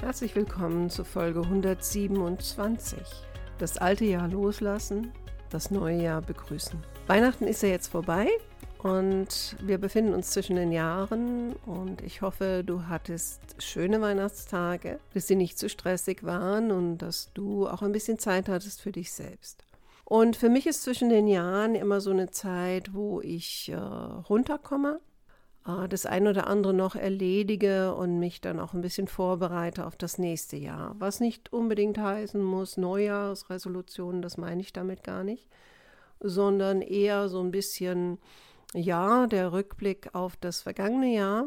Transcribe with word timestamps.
Herzlich 0.00 0.36
willkommen 0.36 0.90
zu 0.90 1.04
Folge 1.04 1.40
127. 1.40 2.98
Das 3.56 3.78
alte 3.78 4.04
Jahr 4.04 4.28
loslassen, 4.28 5.10
das 5.48 5.70
neue 5.70 6.02
Jahr 6.02 6.20
begrüßen. 6.20 6.78
Weihnachten 7.06 7.46
ist 7.46 7.62
ja 7.62 7.70
jetzt 7.70 7.88
vorbei 7.88 8.28
und 8.82 9.56
wir 9.62 9.78
befinden 9.78 10.12
uns 10.12 10.32
zwischen 10.32 10.56
den 10.56 10.70
Jahren 10.70 11.54
und 11.64 12.02
ich 12.02 12.20
hoffe, 12.20 12.62
du 12.64 12.88
hattest 12.88 13.40
schöne 13.58 14.02
Weihnachtstage, 14.02 15.00
dass 15.14 15.28
sie 15.28 15.34
nicht 15.34 15.58
zu 15.58 15.70
stressig 15.70 16.24
waren 16.24 16.70
und 16.72 16.98
dass 16.98 17.32
du 17.32 17.66
auch 17.66 17.80
ein 17.80 17.92
bisschen 17.92 18.18
Zeit 18.18 18.50
hattest 18.50 18.82
für 18.82 18.92
dich 18.92 19.12
selbst. 19.12 19.64
Und 20.04 20.36
für 20.36 20.50
mich 20.50 20.66
ist 20.66 20.82
zwischen 20.82 21.08
den 21.08 21.26
Jahren 21.26 21.74
immer 21.74 22.02
so 22.02 22.10
eine 22.10 22.30
Zeit, 22.30 22.92
wo 22.92 23.22
ich 23.22 23.70
äh, 23.70 23.76
runterkomme, 23.76 25.00
das 25.88 26.06
ein 26.06 26.28
oder 26.28 26.46
andere 26.46 26.72
noch 26.72 26.94
erledige 26.94 27.94
und 27.94 28.20
mich 28.20 28.40
dann 28.40 28.60
auch 28.60 28.72
ein 28.72 28.82
bisschen 28.82 29.08
vorbereite 29.08 29.86
auf 29.86 29.96
das 29.96 30.16
nächste 30.16 30.56
Jahr. 30.56 30.94
Was 30.98 31.18
nicht 31.18 31.52
unbedingt 31.52 31.98
heißen 31.98 32.42
muss, 32.42 32.76
Neujahrsresolutionen, 32.76 34.22
das 34.22 34.36
meine 34.36 34.60
ich 34.60 34.72
damit 34.72 35.02
gar 35.02 35.24
nicht, 35.24 35.48
sondern 36.20 36.82
eher 36.82 37.28
so 37.28 37.40
ein 37.40 37.50
bisschen, 37.50 38.18
ja, 38.74 39.26
der 39.26 39.52
Rückblick 39.52 40.14
auf 40.14 40.36
das 40.36 40.62
vergangene 40.62 41.12
Jahr 41.12 41.46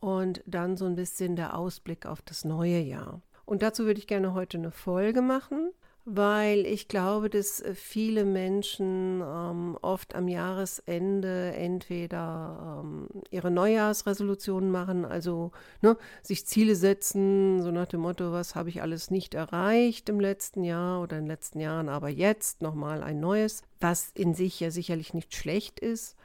und 0.00 0.42
dann 0.46 0.76
so 0.76 0.86
ein 0.86 0.96
bisschen 0.96 1.36
der 1.36 1.56
Ausblick 1.56 2.06
auf 2.06 2.22
das 2.22 2.44
neue 2.44 2.80
Jahr. 2.80 3.22
Und 3.44 3.62
dazu 3.62 3.84
würde 3.84 4.00
ich 4.00 4.06
gerne 4.08 4.34
heute 4.34 4.58
eine 4.58 4.72
Folge 4.72 5.22
machen 5.22 5.70
weil 6.04 6.66
ich 6.66 6.88
glaube, 6.88 7.28
dass 7.28 7.60
äh, 7.60 7.74
viele 7.74 8.24
Menschen 8.24 9.20
ähm, 9.20 9.76
oft 9.82 10.14
am 10.14 10.28
Jahresende 10.28 11.52
entweder 11.52 12.82
ähm, 12.82 13.08
ihre 13.30 13.50
Neujahrsresolutionen 13.50 14.70
machen, 14.70 15.04
also 15.04 15.52
ne, 15.82 15.96
sich 16.22 16.46
Ziele 16.46 16.74
setzen, 16.74 17.62
so 17.62 17.70
nach 17.70 17.86
dem 17.86 18.00
Motto, 18.00 18.32
was 18.32 18.54
habe 18.54 18.70
ich 18.70 18.82
alles 18.82 19.10
nicht 19.10 19.34
erreicht 19.34 20.08
im 20.08 20.20
letzten 20.20 20.64
Jahr 20.64 21.02
oder 21.02 21.18
in 21.18 21.24
den 21.24 21.30
letzten 21.30 21.60
Jahren, 21.60 21.88
aber 21.88 22.08
jetzt 22.08 22.62
nochmal 22.62 23.02
ein 23.02 23.20
neues, 23.20 23.62
was 23.78 24.10
in 24.14 24.34
sich 24.34 24.58
ja 24.58 24.70
sicherlich 24.70 25.12
nicht 25.12 25.34
schlecht 25.34 25.80
ist, 25.80 26.16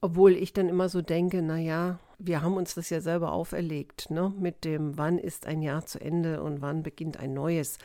obwohl 0.00 0.32
ich 0.32 0.52
dann 0.52 0.68
immer 0.68 0.88
so 0.88 1.02
denke, 1.02 1.42
naja, 1.42 1.98
wir 2.18 2.42
haben 2.42 2.56
uns 2.56 2.74
das 2.74 2.90
ja 2.90 3.00
selber 3.00 3.32
auferlegt, 3.32 4.10
ne, 4.10 4.32
mit 4.38 4.64
dem, 4.64 4.96
wann 4.96 5.18
ist 5.18 5.46
ein 5.46 5.62
Jahr 5.62 5.84
zu 5.84 6.00
Ende 6.00 6.42
und 6.42 6.62
wann 6.62 6.82
beginnt 6.82 7.18
ein 7.18 7.34
neues. 7.34 7.78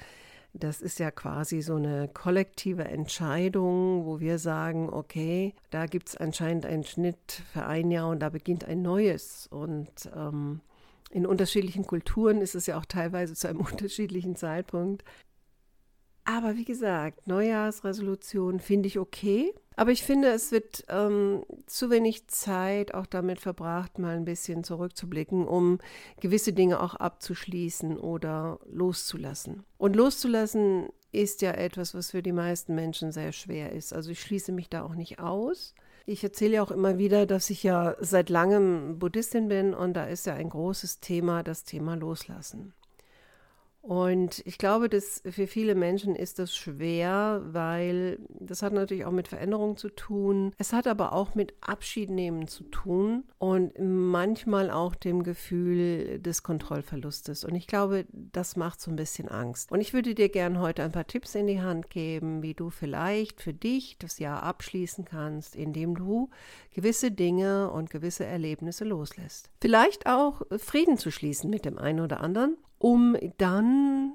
Das 0.58 0.81
ist 0.81 1.00
ja 1.00 1.11
quasi 1.11 1.61
so 1.61 1.75
eine 1.75 2.08
kollektive 2.08 2.86
Entscheidung, 2.86 4.06
wo 4.06 4.22
wir 4.22 4.39
sagen, 4.39 4.89
okay, 4.89 5.53
da 5.70 5.86
gibt 5.86 6.08
es 6.08 6.16
anscheinend 6.16 6.66
einen 6.66 6.86
Schnitt 6.86 7.44
für 7.52 7.66
ein 7.66 7.92
Jahr 7.92 8.08
und 8.08 8.20
da 8.20 8.30
beginnt 8.30 8.64
ein 8.64 8.81
neues. 8.81 9.48
Und 9.52 9.89
ähm, 10.16 10.61
in 11.11 11.26
unterschiedlichen 11.26 11.86
Kulturen 11.86 12.42
ist 12.42 12.55
es 12.55 12.67
ja 12.67 12.77
auch 12.77 12.86
teilweise 12.86 13.33
zu 13.33 13.49
einem 13.49 13.60
unterschiedlichen 13.71 14.38
Zeitpunkt. 14.38 15.04
Aber 16.25 16.55
wie 16.55 16.65
gesagt, 16.65 17.27
Neujahrsresolution 17.27 18.59
finde 18.59 18.87
ich 18.87 18.97
okay. 18.97 19.53
Aber 19.75 19.91
ich 19.91 20.03
finde, 20.03 20.30
es 20.30 20.52
wird 20.52 20.83
ähm, 20.89 21.45
zu 21.67 21.89
wenig 21.89 22.27
Zeit 22.27 22.93
auch 22.93 23.05
damit 23.05 23.39
verbracht, 23.39 23.99
mal 23.99 24.15
ein 24.15 24.25
bisschen 24.25 24.63
zurückzublicken, 24.63 25.47
um 25.47 25.80
gewisse 26.19 26.53
Dinge 26.53 26.81
auch 26.81 26.95
abzuschließen 26.95 27.97
oder 27.97 28.59
loszulassen. 28.65 29.63
Und 29.77 29.95
loszulassen 29.95 30.89
ist 31.11 31.41
ja 31.41 31.52
etwas, 31.52 31.93
was 31.93 32.11
für 32.11 32.23
die 32.23 32.31
meisten 32.31 32.73
Menschen 32.73 33.11
sehr 33.11 33.31
schwer 33.31 33.71
ist. 33.71 33.93
Also 33.93 34.11
ich 34.11 34.21
schließe 34.21 34.52
mich 34.52 34.69
da 34.69 34.83
auch 34.83 34.95
nicht 34.95 35.19
aus. 35.19 35.75
Ich 36.07 36.23
erzähle 36.23 36.55
ja 36.55 36.63
auch 36.63 36.71
immer 36.71 36.97
wieder, 36.97 37.25
dass 37.25 37.49
ich 37.49 37.63
ja 37.63 37.95
seit 37.99 38.30
langem 38.30 38.99
Buddhistin 38.99 39.47
bin 39.47 39.73
und 39.73 39.93
da 39.93 40.05
ist 40.05 40.25
ja 40.25 40.33
ein 40.36 40.49
großes 40.49 40.99
Thema 40.99 41.43
das 41.43 41.63
Thema 41.63 41.95
Loslassen. 41.95 42.73
Und 43.86 44.42
ich 44.48 44.58
glaube, 44.58 44.90
dass 44.90 45.22
für 45.30 45.46
viele 45.46 45.76
Menschen 45.76 46.16
ist 46.16 46.40
das 46.40 46.56
schwer, 46.56 47.42
weil 47.46 48.18
das 48.30 48.64
hat 48.64 48.73
natürlich 48.73 49.06
auch 49.06 49.12
mit 49.12 49.28
Veränderung 49.28 49.78
zu 49.78 49.90
tun. 49.90 50.54
Es 50.58 50.73
hat 50.73 50.88
aber 50.88 51.14
auch 51.14 51.36
mit 51.36 51.54
Abschied 51.62 52.10
nehmen 52.10 52.48
zu 52.48 52.64
tun 52.64 53.26
und 53.38 53.73
manchmal 53.78 54.72
auch 54.72 54.96
dem 54.96 55.22
Gefühl 55.22 56.18
des 56.20 56.42
Kontrollverlustes. 56.42 57.44
Und 57.44 57.54
ich 57.54 57.68
glaube, 57.68 58.08
das 58.12 58.56
macht 58.56 58.82
so 58.82 58.90
ein 58.90 58.96
bisschen 58.96 59.30
Angst. 59.30 59.72
Und 59.72 59.82
ich 59.82 59.94
würde 59.94 60.16
dir 60.16 60.30
gerne 60.30 60.60
heute 60.62 60.82
ein 60.82 60.92
paar 60.92 61.06
Tipps 61.06 61.36
in 61.36 61.46
die 61.46 61.62
Hand 61.62 61.92
geben, 61.92 62.42
wie 62.42 62.56
du 62.56 62.72
vielleicht 62.72 63.40
für 63.40 63.54
dich 63.54 64.00
das 64.00 64.17
Jahr 64.17 64.42
abschließen 64.42 65.06
kannst, 65.06 65.56
indem 65.56 65.94
du 65.94 66.32
gewisse 66.73 67.12
Dinge 67.12 67.70
und 67.70 67.92
gewisse 67.92 68.26
Erlebnisse 68.26 68.84
loslässt. 68.84 69.52
Vielleicht 69.62 70.08
auch 70.08 70.42
Frieden 70.58 70.98
zu 70.98 71.12
schließen 71.12 71.52
mit 71.52 71.66
dem 71.66 71.78
einen 71.78 72.00
oder 72.00 72.22
anderen 72.22 72.58
um 72.86 73.18
dann 73.40 74.14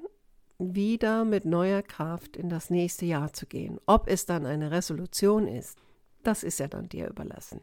wieder 0.57 1.25
mit 1.25 1.43
neuer 1.43 1.81
Kraft 1.81 2.37
in 2.37 2.47
das 2.47 2.69
nächste 2.69 3.05
Jahr 3.05 3.33
zu 3.33 3.45
gehen. 3.45 3.81
Ob 3.85 4.07
es 4.07 4.25
dann 4.25 4.45
eine 4.45 4.71
Resolution 4.71 5.45
ist, 5.45 5.77
das 6.23 6.41
ist 6.41 6.57
ja 6.57 6.69
dann 6.69 6.87
dir 6.87 7.09
überlassen. 7.09 7.59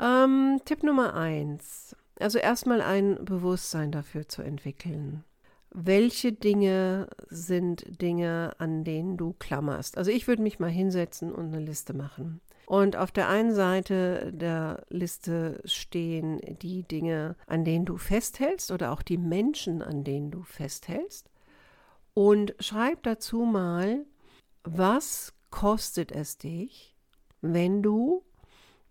Ähm, 0.00 0.60
Tipp 0.64 0.84
Nummer 0.84 1.14
eins. 1.14 1.96
Also 2.20 2.38
erstmal 2.38 2.82
ein 2.82 3.24
Bewusstsein 3.24 3.90
dafür 3.90 4.28
zu 4.28 4.42
entwickeln. 4.42 5.24
Welche 5.72 6.32
Dinge 6.32 7.08
sind 7.26 8.00
Dinge, 8.00 8.52
an 8.58 8.84
denen 8.84 9.16
du 9.16 9.34
klammerst? 9.40 9.98
Also 9.98 10.12
ich 10.12 10.28
würde 10.28 10.42
mich 10.42 10.60
mal 10.60 10.70
hinsetzen 10.70 11.32
und 11.32 11.46
eine 11.46 11.64
Liste 11.64 11.94
machen. 11.94 12.40
Und 12.66 12.96
auf 12.96 13.10
der 13.10 13.28
einen 13.28 13.54
Seite 13.54 14.32
der 14.32 14.84
Liste 14.88 15.60
stehen 15.64 16.40
die 16.62 16.84
Dinge, 16.84 17.36
an 17.46 17.64
denen 17.64 17.84
du 17.84 17.96
festhältst 17.96 18.70
oder 18.70 18.92
auch 18.92 19.02
die 19.02 19.18
Menschen, 19.18 19.82
an 19.82 20.04
denen 20.04 20.30
du 20.30 20.42
festhältst. 20.42 21.28
Und 22.14 22.54
schreib 22.60 23.02
dazu 23.02 23.40
mal, 23.40 24.04
was 24.64 25.34
kostet 25.50 26.12
es 26.12 26.38
dich, 26.38 26.96
wenn 27.40 27.82
du 27.82 28.22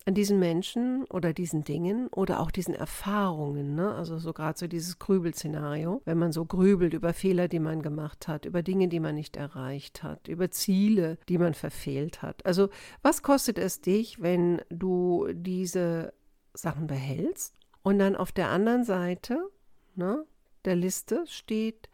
an 0.05 0.15
diesen 0.15 0.39
Menschen 0.39 1.05
oder 1.05 1.33
diesen 1.33 1.63
Dingen 1.63 2.07
oder 2.07 2.39
auch 2.39 2.49
diesen 2.49 2.73
Erfahrungen, 2.73 3.75
ne? 3.75 3.93
also 3.93 4.17
so 4.17 4.33
gerade 4.33 4.57
so 4.57 4.67
dieses 4.67 4.97
Grübelszenario, 4.97 6.01
wenn 6.05 6.17
man 6.17 6.31
so 6.31 6.45
grübelt 6.45 6.93
über 6.93 7.13
Fehler, 7.13 7.47
die 7.47 7.59
man 7.59 7.81
gemacht 7.81 8.27
hat, 8.27 8.45
über 8.45 8.63
Dinge, 8.63 8.87
die 8.87 8.99
man 8.99 9.15
nicht 9.15 9.37
erreicht 9.37 10.01
hat, 10.01 10.27
über 10.27 10.49
Ziele, 10.49 11.17
die 11.29 11.37
man 11.37 11.53
verfehlt 11.53 12.21
hat. 12.21 12.45
Also 12.45 12.69
was 13.03 13.21
kostet 13.21 13.57
es 13.59 13.81
dich, 13.81 14.21
wenn 14.21 14.61
du 14.69 15.27
diese 15.33 16.13
Sachen 16.53 16.87
behältst 16.87 17.55
und 17.83 17.99
dann 17.99 18.15
auf 18.15 18.31
der 18.31 18.49
anderen 18.49 18.83
Seite 18.83 19.49
ne, 19.95 20.25
der 20.65 20.75
Liste 20.75 21.25
steht, 21.27 21.89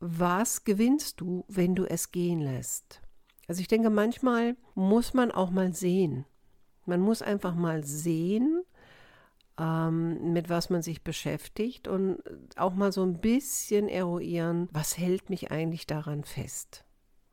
was 0.00 0.64
gewinnst 0.64 1.20
du, 1.20 1.44
wenn 1.48 1.74
du 1.74 1.84
es 1.84 2.12
gehen 2.12 2.40
lässt? 2.40 3.02
Also 3.48 3.60
ich 3.60 3.68
denke, 3.68 3.90
manchmal 3.90 4.56
muss 4.74 5.14
man 5.14 5.30
auch 5.30 5.50
mal 5.50 5.72
sehen, 5.72 6.24
man 6.86 7.00
muss 7.00 7.22
einfach 7.22 7.54
mal 7.54 7.84
sehen, 7.84 8.62
ähm, 9.58 10.32
mit 10.32 10.48
was 10.48 10.70
man 10.70 10.82
sich 10.82 11.02
beschäftigt 11.02 11.88
und 11.88 12.18
auch 12.56 12.74
mal 12.74 12.92
so 12.92 13.02
ein 13.02 13.20
bisschen 13.20 13.88
eruieren, 13.88 14.68
was 14.72 14.98
hält 14.98 15.30
mich 15.30 15.50
eigentlich 15.50 15.86
daran 15.86 16.24
fest. 16.24 16.84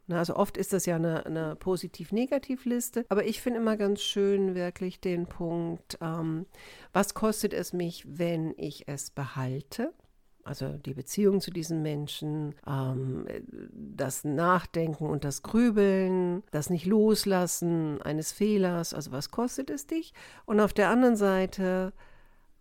Na, 0.07 0.19
also 0.19 0.35
oft 0.35 0.57
ist 0.57 0.73
das 0.73 0.85
ja 0.85 0.97
eine, 0.97 1.25
eine 1.25 1.55
Positiv-Negativ-Liste, 1.55 3.05
aber 3.07 3.25
ich 3.25 3.41
finde 3.41 3.59
immer 3.61 3.77
ganz 3.77 4.01
schön 4.01 4.53
wirklich 4.53 5.00
den 5.00 5.27
Punkt, 5.27 5.97
ähm, 6.01 6.45
was 6.91 7.13
kostet 7.13 7.53
es 7.53 7.71
mich, 7.71 8.03
wenn 8.05 8.53
ich 8.57 8.88
es 8.88 9.11
behalte? 9.11 9.94
Also 10.43 10.69
die 10.69 10.93
Beziehung 10.93 11.39
zu 11.41 11.51
diesen 11.51 11.81
Menschen, 11.81 12.55
ähm, 12.67 13.25
das 13.71 14.23
Nachdenken 14.23 15.05
und 15.05 15.23
das 15.23 15.41
Grübeln, 15.41 16.43
das 16.51 16.69
Nicht-Loslassen 16.69 18.01
eines 18.01 18.31
Fehlers, 18.31 18.93
also 18.93 19.11
was 19.11 19.31
kostet 19.31 19.69
es 19.69 19.87
dich? 19.87 20.13
Und 20.45 20.59
auf 20.59 20.73
der 20.73 20.89
anderen 20.89 21.15
Seite, 21.15 21.93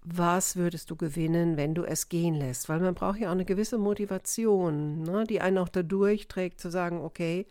was 0.05 0.57
würdest 0.57 0.91
du 0.91 0.97
gewinnen, 0.97 1.57
wenn 1.57 1.75
du 1.75 1.85
es 1.85 2.09
gehen 2.09 2.35
lässt? 2.35 2.69
Weil 2.69 2.81
man 2.81 2.95
braucht 2.95 3.19
ja 3.19 3.29
auch 3.29 3.33
eine 3.33 3.45
gewisse 3.45 3.79
Motivation, 3.79 5.03
ne, 5.03 5.25
die 5.25 5.41
einen 5.41 5.59
auch 5.59 5.69
dadurch 5.69 6.29
trägt, 6.29 6.61
zu 6.61 6.71
sagen, 6.71 7.01
okay, 7.01 7.47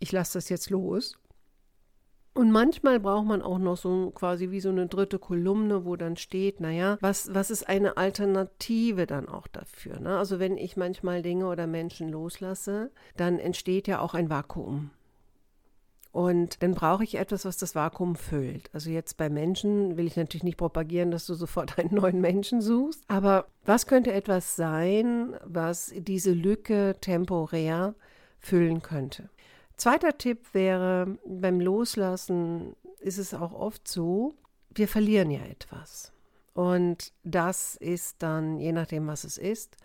ich 0.00 0.12
lasse 0.12 0.34
das 0.34 0.48
jetzt 0.48 0.70
los. 0.70 1.16
Und 2.36 2.50
manchmal 2.50 3.00
braucht 3.00 3.24
man 3.24 3.40
auch 3.40 3.58
noch 3.58 3.78
so 3.78 4.10
quasi 4.10 4.50
wie 4.50 4.60
so 4.60 4.68
eine 4.68 4.88
dritte 4.88 5.18
Kolumne, 5.18 5.86
wo 5.86 5.96
dann 5.96 6.18
steht, 6.18 6.60
naja, 6.60 6.98
was, 7.00 7.32
was 7.32 7.50
ist 7.50 7.66
eine 7.66 7.96
Alternative 7.96 9.06
dann 9.06 9.26
auch 9.26 9.46
dafür? 9.46 9.98
Ne? 10.00 10.18
Also 10.18 10.38
wenn 10.38 10.58
ich 10.58 10.76
manchmal 10.76 11.22
Dinge 11.22 11.48
oder 11.48 11.66
Menschen 11.66 12.10
loslasse, 12.10 12.90
dann 13.16 13.38
entsteht 13.38 13.88
ja 13.88 14.00
auch 14.00 14.12
ein 14.12 14.28
Vakuum. 14.28 14.90
Und 16.12 16.62
dann 16.62 16.74
brauche 16.74 17.04
ich 17.04 17.14
etwas, 17.14 17.46
was 17.46 17.56
das 17.56 17.74
Vakuum 17.74 18.16
füllt. 18.16 18.68
Also 18.74 18.90
jetzt 18.90 19.16
bei 19.16 19.30
Menschen 19.30 19.96
will 19.96 20.06
ich 20.06 20.16
natürlich 20.16 20.44
nicht 20.44 20.58
propagieren, 20.58 21.10
dass 21.10 21.24
du 21.24 21.32
sofort 21.32 21.78
einen 21.78 21.94
neuen 21.94 22.20
Menschen 22.20 22.60
suchst. 22.60 23.02
Aber 23.08 23.46
was 23.64 23.86
könnte 23.86 24.12
etwas 24.12 24.56
sein, 24.56 25.36
was 25.42 25.90
diese 25.96 26.32
Lücke 26.32 26.96
temporär 27.00 27.94
füllen 28.40 28.82
könnte? 28.82 29.30
Zweiter 29.76 30.16
Tipp 30.16 30.54
wäre, 30.54 31.18
beim 31.26 31.60
Loslassen 31.60 32.74
ist 33.00 33.18
es 33.18 33.34
auch 33.34 33.52
oft 33.52 33.86
so, 33.86 34.34
wir 34.70 34.88
verlieren 34.88 35.30
ja 35.30 35.44
etwas. 35.44 36.12
Und 36.54 37.12
das 37.22 37.76
ist 37.76 38.22
dann, 38.22 38.58
je 38.58 38.72
nachdem, 38.72 39.06
was 39.06 39.24
es 39.24 39.36
ist, 39.36 39.76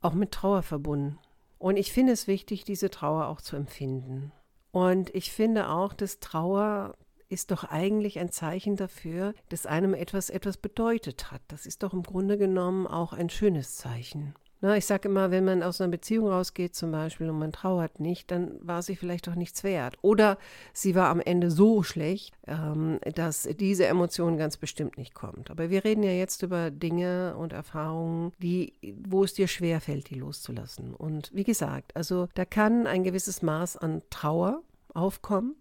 auch 0.00 0.14
mit 0.14 0.32
Trauer 0.32 0.62
verbunden. 0.62 1.18
Und 1.58 1.76
ich 1.76 1.92
finde 1.92 2.12
es 2.12 2.26
wichtig, 2.26 2.64
diese 2.64 2.90
Trauer 2.90 3.26
auch 3.26 3.40
zu 3.40 3.56
empfinden. 3.56 4.32
Und 4.72 5.14
ich 5.14 5.32
finde 5.32 5.68
auch, 5.68 5.92
dass 5.92 6.20
Trauer 6.20 6.94
ist 7.28 7.50
doch 7.50 7.64
eigentlich 7.64 8.18
ein 8.18 8.30
Zeichen 8.30 8.76
dafür, 8.76 9.34
dass 9.48 9.66
einem 9.66 9.94
etwas 9.94 10.30
etwas 10.30 10.56
bedeutet 10.56 11.30
hat. 11.30 11.42
Das 11.48 11.66
ist 11.66 11.82
doch 11.82 11.92
im 11.92 12.02
Grunde 12.02 12.38
genommen 12.38 12.86
auch 12.86 13.12
ein 13.12 13.30
schönes 13.30 13.76
Zeichen. 13.76 14.34
Na, 14.62 14.74
ich 14.76 14.86
sage 14.86 15.08
immer, 15.08 15.30
wenn 15.30 15.44
man 15.44 15.62
aus 15.62 15.80
einer 15.80 15.90
Beziehung 15.90 16.28
rausgeht 16.28 16.74
zum 16.74 16.90
Beispiel 16.90 17.28
und 17.28 17.38
man 17.38 17.52
trauert 17.52 18.00
nicht, 18.00 18.30
dann 18.30 18.52
war 18.60 18.80
sie 18.80 18.96
vielleicht 18.96 19.26
doch 19.26 19.34
nichts 19.34 19.64
wert. 19.64 19.98
Oder 20.00 20.38
sie 20.72 20.94
war 20.94 21.10
am 21.10 21.20
Ende 21.20 21.50
so 21.50 21.82
schlecht, 21.82 22.34
ähm, 22.46 22.98
dass 23.14 23.42
diese 23.42 23.86
Emotion 23.86 24.38
ganz 24.38 24.56
bestimmt 24.56 24.96
nicht 24.96 25.14
kommt. 25.14 25.50
Aber 25.50 25.68
wir 25.68 25.84
reden 25.84 26.02
ja 26.02 26.12
jetzt 26.12 26.42
über 26.42 26.70
Dinge 26.70 27.36
und 27.36 27.52
Erfahrungen, 27.52 28.32
die, 28.38 28.72
wo 29.04 29.24
es 29.24 29.34
dir 29.34 29.46
schwerfällt, 29.46 30.08
die 30.08 30.14
loszulassen. 30.14 30.94
Und 30.94 31.30
wie 31.34 31.44
gesagt, 31.44 31.94
also 31.94 32.28
da 32.34 32.46
kann 32.46 32.86
ein 32.86 33.04
gewisses 33.04 33.42
Maß 33.42 33.76
an 33.76 34.02
Trauer 34.08 34.62
aufkommen. 34.94 35.54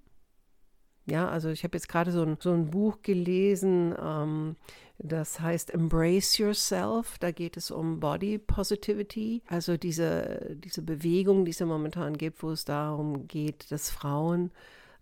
Ja, 1.08 1.28
also 1.30 1.50
ich 1.50 1.64
habe 1.64 1.78
jetzt 1.78 1.88
gerade 1.88 2.12
so 2.12 2.24
ein, 2.24 2.38
so 2.40 2.52
ein 2.52 2.72
Buch 2.72 3.02
gelesen, 3.04 3.94
ähm, 4.02 4.56
das 4.98 5.40
heißt 5.40 5.74
Embrace 5.74 6.38
Yourself. 6.38 7.18
Da 7.20 7.32
geht 7.32 7.58
es 7.58 7.72
um 7.72 8.00
Body 8.00 8.38
Positivity, 8.38 9.42
also 9.48 9.78
diese, 9.78 10.56
diese 10.56 10.82
Bewegung, 10.82 11.46
die 11.46 11.52
es 11.52 11.60
ja 11.60 11.66
momentan 11.66 12.18
gibt, 12.18 12.42
wo 12.44 12.52
es 12.52 12.66
darum 12.66 13.28
geht, 13.28 13.72
dass 13.72 13.90
Frauen 13.90 14.52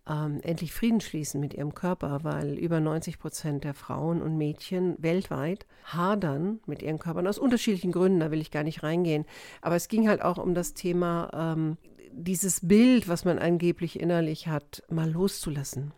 ähm, 0.08 0.40
endlich 0.44 0.74
Frieden 0.74 1.00
schließen 1.00 1.40
mit 1.40 1.54
ihrem 1.54 1.74
Körper, 1.74 2.24
weil 2.24 2.58
über 2.58 2.80
90 2.80 3.20
Prozent 3.20 3.64
der 3.64 3.74
Frauen 3.74 4.22
und 4.22 4.38
Mädchen 4.38 4.96
weltweit 5.00 5.66
hadern 5.86 6.60
mit 6.66 6.82
ihren 6.82 7.00
Körpern 7.00 7.28
aus 7.28 7.38
unterschiedlichen 7.38 7.92
Gründen, 7.92 8.20
da 8.20 8.32
will 8.32 8.42
ich 8.42 8.52
gar 8.52 8.64
nicht 8.64 8.84
reingehen. 8.84 9.26
Aber 9.62 9.76
es 9.76 9.88
ging 9.88 10.10
halt 10.10 10.22
auch 10.22 10.38
um 10.38 10.56
das 10.56 10.74
Thema, 10.74 11.30
ähm, 11.34 11.78
dieses 12.12 12.68
Bild, 12.68 13.08
was 13.08 13.26
man 13.26 13.40
angeblich 13.40 14.00
innerlich 14.00 14.48
hat, 14.48 14.84
mal 14.90 15.10
loszulassen 15.10 15.94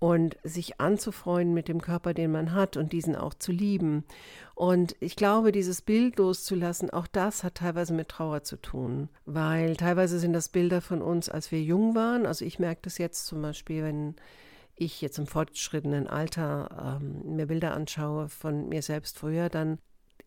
und 0.00 0.38
sich 0.42 0.80
anzufreunden 0.80 1.54
mit 1.54 1.68
dem 1.68 1.80
Körper, 1.80 2.14
den 2.14 2.32
man 2.32 2.52
hat 2.52 2.76
und 2.78 2.92
diesen 2.92 3.14
auch 3.14 3.34
zu 3.34 3.52
lieben. 3.52 4.04
Und 4.54 4.96
ich 4.98 5.14
glaube, 5.14 5.52
dieses 5.52 5.82
Bild 5.82 6.18
loszulassen, 6.18 6.90
auch 6.90 7.06
das 7.06 7.44
hat 7.44 7.56
teilweise 7.56 7.92
mit 7.92 8.08
Trauer 8.08 8.42
zu 8.42 8.56
tun, 8.56 9.10
weil 9.26 9.76
teilweise 9.76 10.18
sind 10.18 10.32
das 10.32 10.48
Bilder 10.48 10.80
von 10.80 11.02
uns, 11.02 11.28
als 11.28 11.52
wir 11.52 11.62
jung 11.62 11.94
waren. 11.94 12.24
Also 12.24 12.46
ich 12.46 12.58
merke 12.58 12.80
das 12.84 12.96
jetzt 12.96 13.26
zum 13.26 13.42
Beispiel, 13.42 13.84
wenn 13.84 14.16
ich 14.74 15.02
jetzt 15.02 15.18
im 15.18 15.26
fortgeschrittenen 15.26 16.06
Alter 16.06 16.98
ähm, 17.02 17.36
mir 17.36 17.46
Bilder 17.46 17.74
anschaue 17.74 18.30
von 18.30 18.70
mir 18.70 18.80
selbst 18.80 19.18
früher, 19.18 19.50
dann 19.50 19.78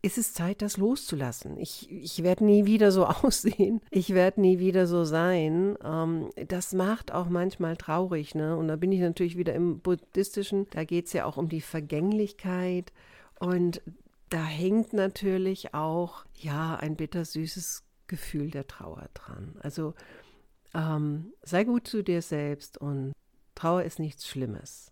ist 0.04 0.18
es 0.18 0.34
Zeit, 0.34 0.62
das 0.62 0.76
loszulassen. 0.76 1.58
Ich, 1.58 1.90
ich 1.90 2.24
werde 2.24 2.46
nie 2.46 2.66
wieder 2.66 2.92
so 2.92 3.06
aussehen. 3.24 3.82
Ich 3.90 4.14
werde 4.14 4.42
nie 4.42 4.60
wieder 4.60 4.86
so 4.86 5.06
sein. 5.06 5.78
Ähm, 5.84 6.30
das 6.48 6.74
macht 6.74 7.12
auch 7.12 7.30
manchmal 7.30 7.78
traurig. 7.78 8.36
Ne? 8.36 8.56
Und 8.56 8.68
da 8.68 8.76
bin 8.76 8.92
ich 8.92 9.00
natürlich 9.00 9.38
wieder 9.38 9.54
im 9.54 9.80
Buddhistischen. 9.80 10.68
Da 10.72 10.84
geht 10.84 11.08
es 11.08 11.14
ja 11.14 11.26
auch 11.26 11.38
um 11.38 11.48
die 11.48 11.62
Vergänglichkeit. 11.62 12.92
Und 13.40 13.82
da 14.30 14.44
hängt 14.44 14.92
natürlich 14.94 15.74
auch, 15.74 16.26
ja, 16.36 16.76
ein 16.76 16.98
bittersüßes 16.98 17.84
Gefühl 18.08 18.52
der 18.52 18.68
Trauer 18.68 19.08
dran. 19.14 19.56
Also 19.62 19.94
ähm, 20.74 21.32
sei 21.44 21.64
gut 21.64 21.88
zu 21.88 22.04
dir 22.04 22.22
selbst 22.22 22.78
und 22.78 23.14
Trauer 23.56 23.84
ist 23.84 24.00
nichts 24.00 24.28
Schlimmes. 24.28 24.92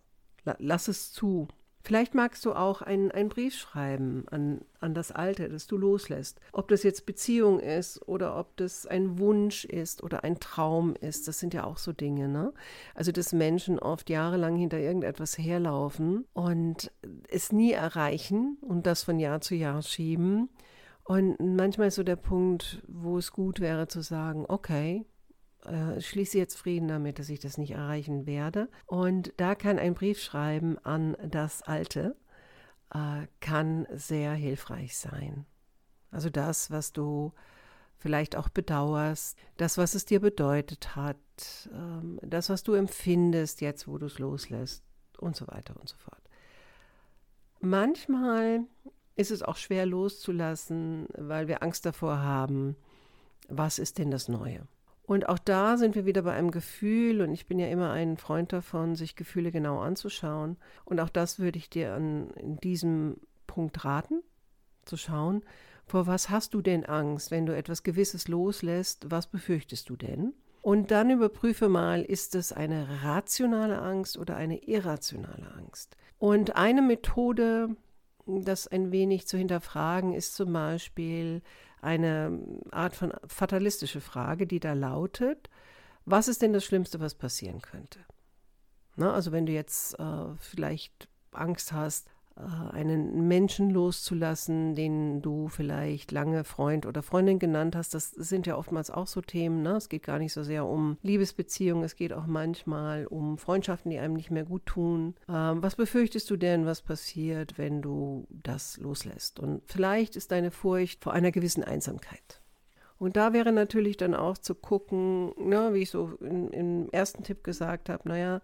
Lass 0.60 0.88
es 0.88 1.12
zu. 1.12 1.50
Vielleicht 1.84 2.14
magst 2.14 2.46
du 2.46 2.54
auch 2.54 2.82
einen, 2.82 3.12
einen 3.12 3.30
Brief 3.30 3.56
schreiben 3.56 4.26
an, 4.30 4.62
an 4.80 4.94
das 4.94 5.12
Alte, 5.12 5.50
das 5.50 5.68
du 5.68 5.78
loslässt. 5.78 6.40
Ob 6.52 6.68
das 6.68 6.84
jetzt 6.84 7.06
Beziehung 7.06 7.60
ist 7.60 8.08
oder 8.08 8.38
ob 8.38 8.56
das 8.58 8.86
ein 8.86 9.18
Wunsch 9.18 9.66
ist 9.66 10.04
oder 10.04 10.24
ein 10.24 10.40
Traum 10.40 10.96
ist, 10.96 11.28
das 11.28 11.40
sind 11.40 11.54
ja 11.54 11.64
auch 11.64 11.78
so 11.78 11.92
Dinge. 11.92 12.28
Ne? 12.28 12.54
Also, 12.94 13.12
dass 13.12 13.34
Menschen 13.34 13.80
oft 13.80 14.10
jahrelang 14.10 14.56
hinter 14.56 14.80
irgendetwas 14.80 15.38
herlaufen 15.38 16.26
und 16.34 16.92
es 17.28 17.52
nie 17.52 17.72
erreichen 17.72 18.58
und 18.62 18.86
das 18.86 19.04
von 19.04 19.20
Jahr 19.20 19.42
zu 19.42 19.56
Jahr 19.56 19.82
schieben. 19.82 20.50
Und 21.04 21.40
manchmal 21.40 21.88
ist 21.88 21.96
so 21.96 22.04
der 22.04 22.16
Punkt, 22.16 22.84
wo 22.88 23.18
es 23.18 23.32
gut 23.32 23.60
wäre 23.60 23.88
zu 23.88 24.02
sagen, 24.02 24.46
okay, 24.48 25.06
äh, 25.66 26.00
schließe 26.02 26.38
jetzt 26.38 26.58
Frieden 26.58 26.88
damit, 26.88 27.20
dass 27.20 27.30
ich 27.30 27.40
das 27.40 27.58
nicht 27.58 27.72
erreichen 27.72 28.26
werde. 28.26 28.70
Und 28.86 29.34
da 29.38 29.56
kann 29.56 29.80
ein 29.80 29.94
Brief 29.94 30.22
schreiben 30.22 30.78
an 30.80 31.16
das 31.24 31.62
Alte, 31.62 32.16
äh, 32.94 33.28
kann 33.40 33.88
sehr 33.92 34.34
hilfreich 34.34 34.98
sein. 34.98 35.46
Also 36.12 36.30
das, 36.30 36.72
was 36.72 36.92
du 36.92 37.34
vielleicht 37.98 38.36
auch 38.36 38.50
bedauerst, 38.50 39.38
das, 39.58 39.78
was 39.78 39.94
es 39.94 40.06
dir 40.06 40.20
bedeutet 40.20 40.96
hat, 40.96 41.18
ähm, 41.72 42.20
das, 42.24 42.50
was 42.50 42.64
du 42.64 42.74
empfindest 42.74 43.62
jetzt, 43.62 43.88
wo 43.88 43.98
du 43.98 44.08
es 44.08 44.20
loslässt 44.20 44.84
und 45.20 45.36
so 45.36 45.48
weiter 45.48 45.80
und 45.80 45.88
so 45.88 45.98
fort. 45.98 46.22
Manchmal 47.60 48.62
ist 49.16 49.30
es 49.30 49.44
auch 49.44 49.58
schwer 49.58 49.86
loszulassen, 49.86 51.08
weil 51.16 51.48
wir 51.48 51.62
Angst 51.62 51.86
davor 51.86 52.20
haben, 52.20 52.76
was 53.48 53.78
ist 53.78 54.00
denn 54.00 54.10
das 54.10 54.28
Neue? 54.28 54.68
Und 55.04 55.28
auch 55.28 55.40
da 55.40 55.78
sind 55.78 55.96
wir 55.96 56.06
wieder 56.06 56.22
bei 56.22 56.34
einem 56.34 56.52
Gefühl, 56.52 57.22
und 57.22 57.32
ich 57.32 57.48
bin 57.48 57.60
ja 57.60 57.68
immer 57.68 57.92
ein 57.92 58.18
Freund 58.18 58.54
davon, 58.54 58.96
sich 58.96 59.16
Gefühle 59.16 59.52
genau 59.52 59.80
anzuschauen. 59.80 60.58
Und 60.86 61.00
auch 61.00 61.10
das 61.10 61.40
würde 61.40 61.58
ich 61.58 61.70
dir 61.70 61.94
an, 61.94 62.30
in 62.32 62.58
diesem 62.58 63.18
Punkt 63.48 63.84
raten, 63.84 64.22
zu 64.86 64.98
schauen, 64.98 65.44
vor 65.86 66.08
was 66.08 66.30
hast 66.30 66.54
du 66.54 66.62
denn 66.62 66.86
Angst, 66.86 67.32
wenn 67.32 67.46
du 67.46 67.56
etwas 67.56 67.84
Gewisses 67.84 68.28
loslässt, 68.28 69.12
was 69.12 69.28
befürchtest 69.28 69.90
du 69.90 69.96
denn? 69.96 70.34
Und 70.62 70.92
dann 70.92 71.10
überprüfe 71.10 71.70
mal, 71.70 72.04
ist 72.04 72.36
es 72.36 72.54
eine 72.54 73.04
rationale 73.04 73.82
Angst 73.82 74.18
oder 74.18 74.36
eine 74.36 74.64
irrationale 74.64 75.52
Angst? 75.58 75.98
Und 76.20 76.56
eine 76.56 76.84
Methode, 76.84 77.76
das 78.28 78.68
ein 78.68 78.92
wenig 78.92 79.28
zu 79.28 79.38
hinterfragen, 79.38 80.14
ist 80.14 80.36
zum 80.36 80.54
Beispiel 80.54 81.42
eine 81.82 82.40
Art 82.72 82.96
von 82.96 83.14
fatalistische 83.28 84.02
Frage, 84.02 84.48
die 84.48 84.60
da 84.60 84.74
lautet, 84.74 85.50
was 86.06 86.28
ist 86.28 86.42
denn 86.42 86.54
das 86.54 86.66
Schlimmste, 86.66 87.00
was 87.00 87.16
passieren 87.16 87.62
könnte? 87.62 88.00
Na, 88.96 89.14
also 89.14 89.32
wenn 89.32 89.46
du 89.46 89.52
jetzt 89.52 89.98
äh, 90.00 90.36
vielleicht 90.38 91.08
Angst 91.32 91.72
hast, 91.74 92.08
einen 92.36 93.28
Menschen 93.28 93.70
loszulassen, 93.70 94.74
den 94.76 95.22
du 95.22 95.48
vielleicht 95.48 96.12
lange 96.12 96.44
Freund 96.44 96.86
oder 96.86 97.04
Freundin 97.04 97.40
genannt 97.40 97.76
hast. 97.76 97.94
Das 97.94 98.12
sind 98.12 98.48
ja 98.48 98.58
oftmals 98.58 98.90
auch 98.90 99.08
so 99.08 99.22
Themen. 99.22 99.62
Ne? 99.62 99.76
Es 99.76 99.90
geht 99.90 100.04
gar 100.04 100.18
nicht 100.18 100.34
so 100.34 100.44
sehr 100.44 100.66
um 100.66 100.98
Liebesbeziehungen, 101.02 101.84
es 101.84 101.96
geht 101.96 102.14
auch 102.14 102.26
manchmal 102.26 103.06
um 103.06 103.38
Freundschaften, 103.38 103.92
die 103.92 104.00
einem 104.00 104.16
nicht 104.16 104.32
mehr 104.32 104.46
gut 104.46 104.66
tun. 104.66 105.16
Ähm, 105.28 105.62
was 105.62 105.76
befürchtest 105.76 106.30
du 106.30 106.38
denn, 106.38 106.66
was 106.66 106.82
passiert, 106.82 107.58
wenn 107.58 107.82
du 107.82 108.28
das 108.30 108.78
loslässt? 108.78 109.40
Und 109.40 109.62
vielleicht 109.68 110.16
ist 110.16 110.32
deine 110.32 110.52
Furcht 110.52 111.04
vor 111.04 111.14
einer 111.14 111.32
gewissen 111.32 111.64
Einsamkeit. 111.64 112.42
Und 112.98 113.18
da 113.18 113.34
wäre 113.34 113.52
natürlich 113.52 113.98
dann 113.98 114.14
auch 114.14 114.38
zu 114.38 114.54
gucken, 114.54 115.34
ne, 115.38 115.74
wie 115.74 115.82
ich 115.82 115.90
so 115.90 116.18
in, 116.22 116.50
im 116.52 116.90
ersten 116.92 117.24
Tipp 117.24 117.44
gesagt 117.44 117.90
habe, 117.90 118.08
naja, 118.08 118.42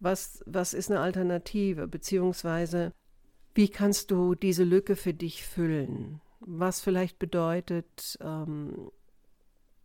was, 0.00 0.42
was 0.46 0.74
ist 0.74 0.90
eine 0.90 1.00
Alternative? 1.00 1.86
Beziehungsweise 1.86 2.92
wie 3.54 3.68
kannst 3.68 4.10
du 4.10 4.34
diese 4.34 4.64
Lücke 4.64 4.96
für 4.96 5.14
dich 5.14 5.44
füllen? 5.44 6.20
Was 6.40 6.80
vielleicht 6.80 7.18
bedeutet, 7.18 8.18
ähm, 8.20 8.90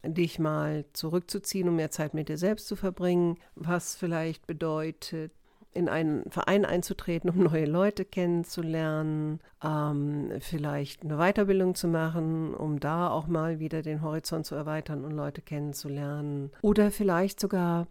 dich 0.04 0.40
mal 0.40 0.86
zurückzuziehen, 0.94 1.68
um 1.68 1.76
mehr 1.76 1.92
Zeit 1.92 2.14
mit 2.14 2.30
dir 2.30 2.38
selbst 2.38 2.68
zu 2.68 2.76
verbringen? 2.76 3.38
Was 3.56 3.96
vielleicht 3.96 4.48
bedeutet, 4.48 5.32
in 5.76 5.90
einen 5.90 6.30
Verein 6.32 6.66
einzutreten, 6.66 7.30
um 7.30 7.40
neue 7.44 7.66
Leute 7.66 8.06
kennenzulernen, 8.06 9.40
ähm, 9.64 10.32
vielleicht 10.40 11.04
eine 11.04 11.18
Weiterbildung 11.18 11.76
zu 11.76 11.88
machen, 11.88 12.54
um 12.54 12.80
da 12.80 13.10
auch 13.10 13.28
mal 13.28 13.60
wieder 13.60 13.82
den 13.82 14.02
Horizont 14.02 14.46
zu 14.46 14.56
erweitern 14.56 15.04
und 15.04 15.12
Leute 15.12 15.42
kennenzulernen. 15.42 16.52
Oder 16.62 16.92
vielleicht 16.92 17.40
sogar 17.40 17.88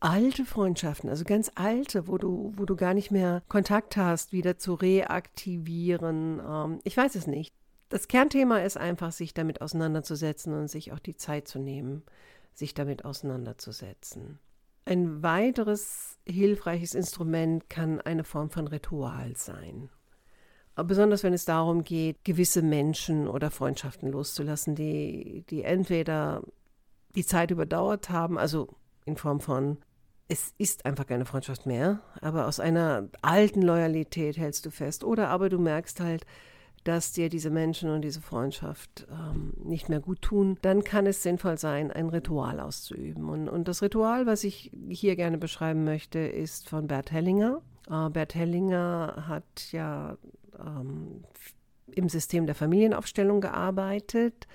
alte 0.00 0.44
Freundschaften, 0.44 1.08
also 1.08 1.24
ganz 1.24 1.50
alte, 1.54 2.08
wo 2.08 2.18
du, 2.18 2.52
wo 2.56 2.66
du 2.66 2.76
gar 2.76 2.94
nicht 2.94 3.10
mehr 3.10 3.42
Kontakt 3.48 3.96
hast, 3.96 4.32
wieder 4.32 4.58
zu 4.58 4.74
reaktivieren. 4.74 6.40
Ähm, 6.46 6.80
ich 6.84 6.96
weiß 6.96 7.14
es 7.14 7.26
nicht. 7.26 7.54
Das 7.88 8.08
Kernthema 8.08 8.58
ist 8.58 8.76
einfach, 8.76 9.12
sich 9.12 9.34
damit 9.34 9.62
auseinanderzusetzen 9.62 10.52
und 10.52 10.68
sich 10.68 10.92
auch 10.92 10.98
die 10.98 11.16
Zeit 11.16 11.48
zu 11.48 11.58
nehmen, 11.58 12.02
sich 12.52 12.74
damit 12.74 13.04
auseinanderzusetzen. 13.04 14.38
Ein 14.84 15.22
weiteres 15.22 16.18
hilfreiches 16.26 16.94
Instrument 16.94 17.70
kann 17.70 18.00
eine 18.00 18.24
Form 18.24 18.50
von 18.50 18.68
Ritual 18.68 19.34
sein. 19.36 19.88
Besonders 20.76 21.22
wenn 21.22 21.32
es 21.32 21.44
darum 21.44 21.84
geht, 21.84 22.24
gewisse 22.24 22.60
Menschen 22.60 23.28
oder 23.28 23.50
Freundschaften 23.50 24.10
loszulassen, 24.10 24.74
die, 24.74 25.44
die 25.48 25.62
entweder 25.62 26.42
die 27.14 27.24
Zeit 27.24 27.52
überdauert 27.52 28.10
haben, 28.10 28.38
also 28.38 28.68
in 29.04 29.16
Form 29.16 29.40
von, 29.40 29.78
es 30.28 30.54
ist 30.58 30.86
einfach 30.86 31.06
keine 31.06 31.26
Freundschaft 31.26 31.66
mehr, 31.66 32.00
aber 32.20 32.46
aus 32.46 32.60
einer 32.60 33.08
alten 33.22 33.62
Loyalität 33.62 34.38
hältst 34.38 34.64
du 34.64 34.70
fest. 34.70 35.04
Oder 35.04 35.28
aber 35.28 35.48
du 35.48 35.58
merkst 35.58 36.00
halt, 36.00 36.24
dass 36.84 37.12
dir 37.12 37.30
diese 37.30 37.50
Menschen 37.50 37.90
und 37.90 38.02
diese 38.02 38.20
Freundschaft 38.20 39.06
ähm, 39.10 39.54
nicht 39.64 39.88
mehr 39.88 40.00
gut 40.00 40.20
tun, 40.20 40.58
dann 40.60 40.84
kann 40.84 41.06
es 41.06 41.22
sinnvoll 41.22 41.58
sein, 41.58 41.90
ein 41.90 42.10
Ritual 42.10 42.60
auszuüben. 42.60 43.28
Und, 43.28 43.48
und 43.48 43.68
das 43.68 43.82
Ritual, 43.82 44.26
was 44.26 44.44
ich 44.44 44.70
hier 44.88 45.16
gerne 45.16 45.38
beschreiben 45.38 45.84
möchte, 45.84 46.18
ist 46.18 46.68
von 46.68 46.86
Bert 46.86 47.10
Hellinger. 47.10 47.62
Äh, 47.90 48.10
Bert 48.10 48.34
Hellinger 48.34 49.24
hat 49.26 49.72
ja 49.72 50.18
ähm, 50.58 51.24
im 51.90 52.08
System 52.10 52.44
der 52.46 52.54
Familienaufstellung 52.54 53.40
gearbeitet. 53.40 54.46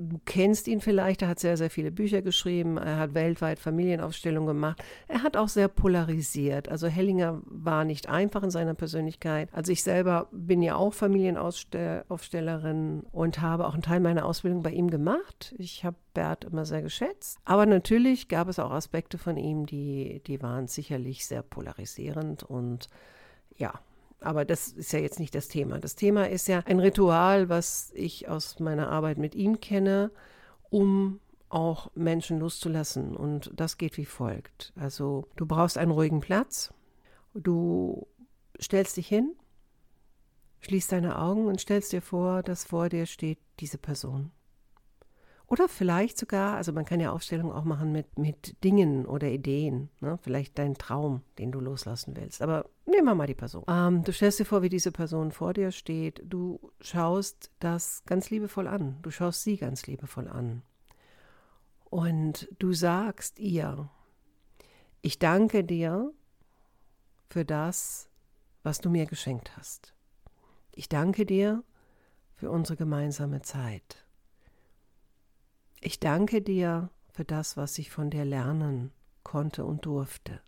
Du 0.00 0.20
kennst 0.24 0.68
ihn 0.68 0.80
vielleicht, 0.80 1.22
er 1.22 1.28
hat 1.28 1.40
sehr, 1.40 1.56
sehr 1.56 1.70
viele 1.70 1.90
Bücher 1.90 2.22
geschrieben, 2.22 2.76
er 2.76 2.98
hat 2.98 3.14
weltweit 3.14 3.58
Familienaufstellungen 3.58 4.46
gemacht. 4.46 4.80
Er 5.08 5.24
hat 5.24 5.36
auch 5.36 5.48
sehr 5.48 5.66
polarisiert. 5.66 6.68
Also 6.68 6.86
Hellinger 6.86 7.42
war 7.44 7.84
nicht 7.84 8.08
einfach 8.08 8.44
in 8.44 8.50
seiner 8.50 8.74
Persönlichkeit. 8.74 9.48
Also 9.52 9.72
ich 9.72 9.82
selber 9.82 10.28
bin 10.30 10.62
ja 10.62 10.76
auch 10.76 10.94
Familienaufstellerin 10.94 13.02
und 13.10 13.40
habe 13.40 13.66
auch 13.66 13.74
einen 13.74 13.82
Teil 13.82 13.98
meiner 13.98 14.24
Ausbildung 14.24 14.62
bei 14.62 14.70
ihm 14.70 14.88
gemacht. 14.88 15.52
Ich 15.58 15.84
habe 15.84 15.96
Bert 16.14 16.44
immer 16.44 16.64
sehr 16.64 16.82
geschätzt. 16.82 17.40
Aber 17.44 17.66
natürlich 17.66 18.28
gab 18.28 18.46
es 18.48 18.60
auch 18.60 18.70
Aspekte 18.70 19.18
von 19.18 19.36
ihm, 19.36 19.66
die, 19.66 20.22
die 20.26 20.40
waren 20.42 20.68
sicherlich 20.68 21.26
sehr 21.26 21.42
polarisierend 21.42 22.44
und 22.44 22.88
ja, 23.56 23.72
aber 24.20 24.44
das 24.44 24.68
ist 24.68 24.92
ja 24.92 24.98
jetzt 24.98 25.20
nicht 25.20 25.34
das 25.34 25.48
Thema. 25.48 25.78
Das 25.78 25.94
Thema 25.94 26.28
ist 26.28 26.48
ja 26.48 26.62
ein 26.66 26.80
Ritual, 26.80 27.48
was 27.48 27.92
ich 27.94 28.28
aus 28.28 28.58
meiner 28.58 28.90
Arbeit 28.90 29.18
mit 29.18 29.34
ihm 29.34 29.60
kenne, 29.60 30.10
um 30.70 31.20
auch 31.48 31.90
Menschen 31.94 32.40
loszulassen. 32.40 33.16
Und 33.16 33.50
das 33.54 33.78
geht 33.78 33.96
wie 33.96 34.04
folgt. 34.04 34.72
Also 34.76 35.28
du 35.36 35.46
brauchst 35.46 35.78
einen 35.78 35.92
ruhigen 35.92 36.20
Platz, 36.20 36.72
du 37.34 38.06
stellst 38.60 38.96
dich 38.96 39.06
hin, 39.06 39.34
schließt 40.60 40.92
deine 40.92 41.18
Augen 41.18 41.46
und 41.46 41.60
stellst 41.60 41.92
dir 41.92 42.02
vor, 42.02 42.42
dass 42.42 42.64
vor 42.64 42.88
dir 42.88 43.06
steht 43.06 43.38
diese 43.60 43.78
Person. 43.78 44.32
Oder 45.48 45.66
vielleicht 45.66 46.18
sogar, 46.18 46.56
also 46.56 46.74
man 46.74 46.84
kann 46.84 47.00
ja 47.00 47.10
Aufstellungen 47.10 47.52
auch 47.52 47.64
machen 47.64 47.90
mit, 47.90 48.18
mit 48.18 48.62
Dingen 48.64 49.06
oder 49.06 49.28
Ideen. 49.28 49.88
Ne? 50.00 50.18
Vielleicht 50.20 50.58
dein 50.58 50.74
Traum, 50.74 51.22
den 51.38 51.52
du 51.52 51.58
loslassen 51.58 52.14
willst. 52.16 52.42
Aber 52.42 52.66
nehmen 52.84 53.06
wir 53.06 53.14
mal 53.14 53.26
die 53.26 53.34
Person. 53.34 53.64
Ähm, 53.66 54.04
du 54.04 54.12
stellst 54.12 54.38
dir 54.38 54.44
vor, 54.44 54.60
wie 54.60 54.68
diese 54.68 54.92
Person 54.92 55.32
vor 55.32 55.54
dir 55.54 55.72
steht. 55.72 56.22
Du 56.22 56.60
schaust 56.82 57.50
das 57.60 58.02
ganz 58.04 58.28
liebevoll 58.28 58.68
an. 58.68 58.98
Du 59.00 59.10
schaust 59.10 59.42
sie 59.42 59.56
ganz 59.56 59.86
liebevoll 59.86 60.28
an. 60.28 60.62
Und 61.84 62.46
du 62.58 62.74
sagst 62.74 63.38
ihr, 63.38 63.88
ich 65.00 65.18
danke 65.18 65.64
dir 65.64 66.12
für 67.30 67.46
das, 67.46 68.10
was 68.62 68.80
du 68.80 68.90
mir 68.90 69.06
geschenkt 69.06 69.56
hast. 69.56 69.94
Ich 70.72 70.90
danke 70.90 71.24
dir 71.24 71.64
für 72.34 72.50
unsere 72.50 72.76
gemeinsame 72.76 73.40
Zeit. 73.40 74.07
Ich 75.80 76.00
danke 76.00 76.42
dir 76.42 76.90
für 77.12 77.24
das, 77.24 77.56
was 77.56 77.78
ich 77.78 77.90
von 77.90 78.10
dir 78.10 78.24
lernen 78.24 78.92
konnte 79.22 79.64
und 79.64 79.86
durfte. 79.86 80.40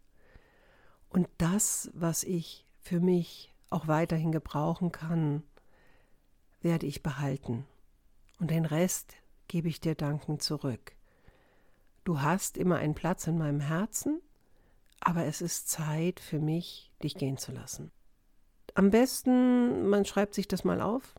Und 1.09 1.29
das, 1.39 1.91
was 1.95 2.25
ich 2.25 2.67
für 2.81 3.01
mich 3.01 3.53
auch 3.69 3.87
weiterhin 3.87 4.33
gebrauchen 4.33 4.91
kann, 4.93 5.43
werde 6.63 6.87
ich 6.87 7.03
behalten. 7.03 7.67
Und 8.39 8.51
den 8.51 8.65
Rest 8.65 9.15
gebe 9.49 9.69
ich 9.69 9.81
dir 9.81 9.95
dankend 9.95 10.43
zurück. 10.43 10.93
Du 12.05 12.23
hast 12.23 12.57
immer 12.57 12.77
einen 12.77 12.95
Platz 12.95 13.27
in 13.27 13.39
meinem 13.39 13.61
Herzen, 13.61 14.21
aber 15.01 15.25
es 15.25 15.41
ist 15.41 15.69
Zeit 15.69 16.21
für 16.21 16.39
mich, 16.39 16.93
dich 17.03 17.15
gehen 17.15 17.37
zu 17.37 17.53
lassen. 17.53 17.93
Am 18.75 18.91
besten, 18.91 19.89
man 19.89 20.05
schreibt 20.05 20.35
sich 20.35 20.49
das 20.49 20.65
mal 20.65 20.81
auf, 20.81 21.15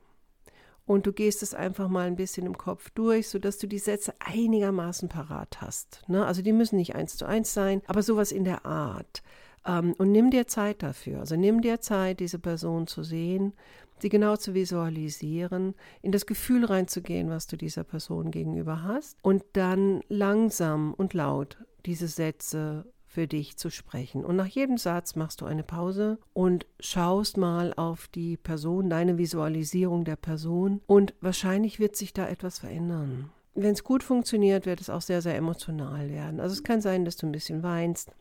und 0.91 1.05
du 1.05 1.13
gehst 1.13 1.41
es 1.41 1.53
einfach 1.53 1.88
mal 1.88 2.07
ein 2.07 2.15
bisschen 2.15 2.45
im 2.45 2.57
Kopf 2.57 2.89
durch, 2.91 3.29
sodass 3.29 3.57
du 3.57 3.67
die 3.67 3.79
Sätze 3.79 4.13
einigermaßen 4.19 5.10
parat 5.10 5.62
hast. 5.62 6.01
Ne? 6.07 6.25
Also 6.25 6.41
die 6.41 6.53
müssen 6.53 6.75
nicht 6.75 6.95
eins 6.95 7.17
zu 7.17 7.25
eins 7.25 7.53
sein, 7.53 7.81
aber 7.88 8.03
sowas 8.03 8.31
in 8.31 8.43
der 8.43 8.65
Art. 8.65 9.24
Ähm, 9.65 9.93
und 9.98 10.12
nimm 10.12 10.31
dir 10.31 10.48
Zeit 10.48 10.83
dafür. 10.83 11.19
Also 11.19 11.36
nimm 11.36 11.62
dir 11.62 11.79
Zeit, 11.81 12.19
diese 12.19 12.39
Person 12.39 12.88
zu 12.88 13.03
sehen, 13.03 13.53
sie 14.00 14.10
genau 14.10 14.36
zu 14.36 14.53
visualisieren, 14.53 15.75
in 16.01 16.12
das 16.12 16.25
Gefühl 16.25 16.65
reinzugehen, 16.65 17.29
was 17.29 17.48
du 17.48 17.55
dieser 17.55 17.83
Person 17.83 18.31
gegenüber 18.31 18.83
hast 18.83 19.17
und 19.21 19.43
dann 19.53 20.01
langsam 20.10 20.93
und 20.93 21.13
laut 21.13 21.57
diese 21.86 22.07
Sätze 22.07 22.86
für 23.12 23.27
dich 23.27 23.58
zu 23.58 23.70
sprechen. 23.70 24.24
Und 24.24 24.38
nach 24.38 24.48
jedem 24.48 24.77
Satz 24.77 25.15
machst 25.15 25.41
du 25.41 25.46
eine 25.46 25.63
Pause 25.63 26.18
und 26.32 26.65
schaust 26.80 27.36
mal 27.36 27.74
auf 27.74 28.08
die 28.08 28.38
Person, 28.38 28.89
deine 28.89 29.18
Visualisierung 29.18 30.06
der 30.06 30.15
Person 30.15 30.80
und 30.88 31.13
wahrscheinlich 31.20 31.77
wird 31.77 31.98
sich 31.98 32.13
da 32.13 32.30
etwas 32.30 32.60
verändern. 32.60 33.30
Wenn 33.53 33.74
es 33.74 33.84
gut 33.84 34.01
funktioniert, 34.01 34.65
wird 34.65 34.80
es 34.80 34.89
auch 34.89 35.01
sehr, 35.01 35.22
sehr 35.22 35.36
emotional 35.36 36.10
werden. 36.10 36.39
Also 36.39 36.53
es 36.53 36.63
kann 36.63 36.80
sein, 36.80 37.03
dass 37.03 37.18
du 37.18 37.27
ein 37.27 37.34
bisschen 37.34 37.63
weinst. 37.63 38.13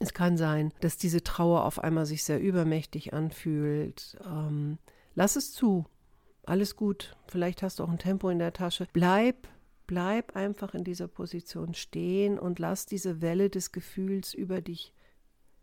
Es 0.00 0.14
kann 0.14 0.38
sein, 0.38 0.72
dass 0.80 0.96
diese 0.96 1.22
Trauer 1.22 1.66
auf 1.66 1.78
einmal 1.78 2.06
sich 2.06 2.24
sehr 2.24 2.40
übermächtig 2.40 3.12
anfühlt. 3.12 4.16
Ähm, 4.24 4.78
lass 5.14 5.36
es 5.36 5.52
zu. 5.52 5.84
Alles 6.46 6.76
gut. 6.76 7.14
Vielleicht 7.26 7.62
hast 7.62 7.78
du 7.78 7.84
auch 7.84 7.90
ein 7.90 7.98
Tempo 7.98 8.30
in 8.30 8.38
der 8.38 8.54
Tasche. 8.54 8.88
Bleib 8.94 9.48
Bleib 9.92 10.36
einfach 10.36 10.72
in 10.72 10.84
dieser 10.84 11.06
Position 11.06 11.74
stehen 11.74 12.38
und 12.38 12.58
lass 12.58 12.86
diese 12.86 13.20
Welle 13.20 13.50
des 13.50 13.72
Gefühls 13.72 14.32
über 14.32 14.62
dich 14.62 14.94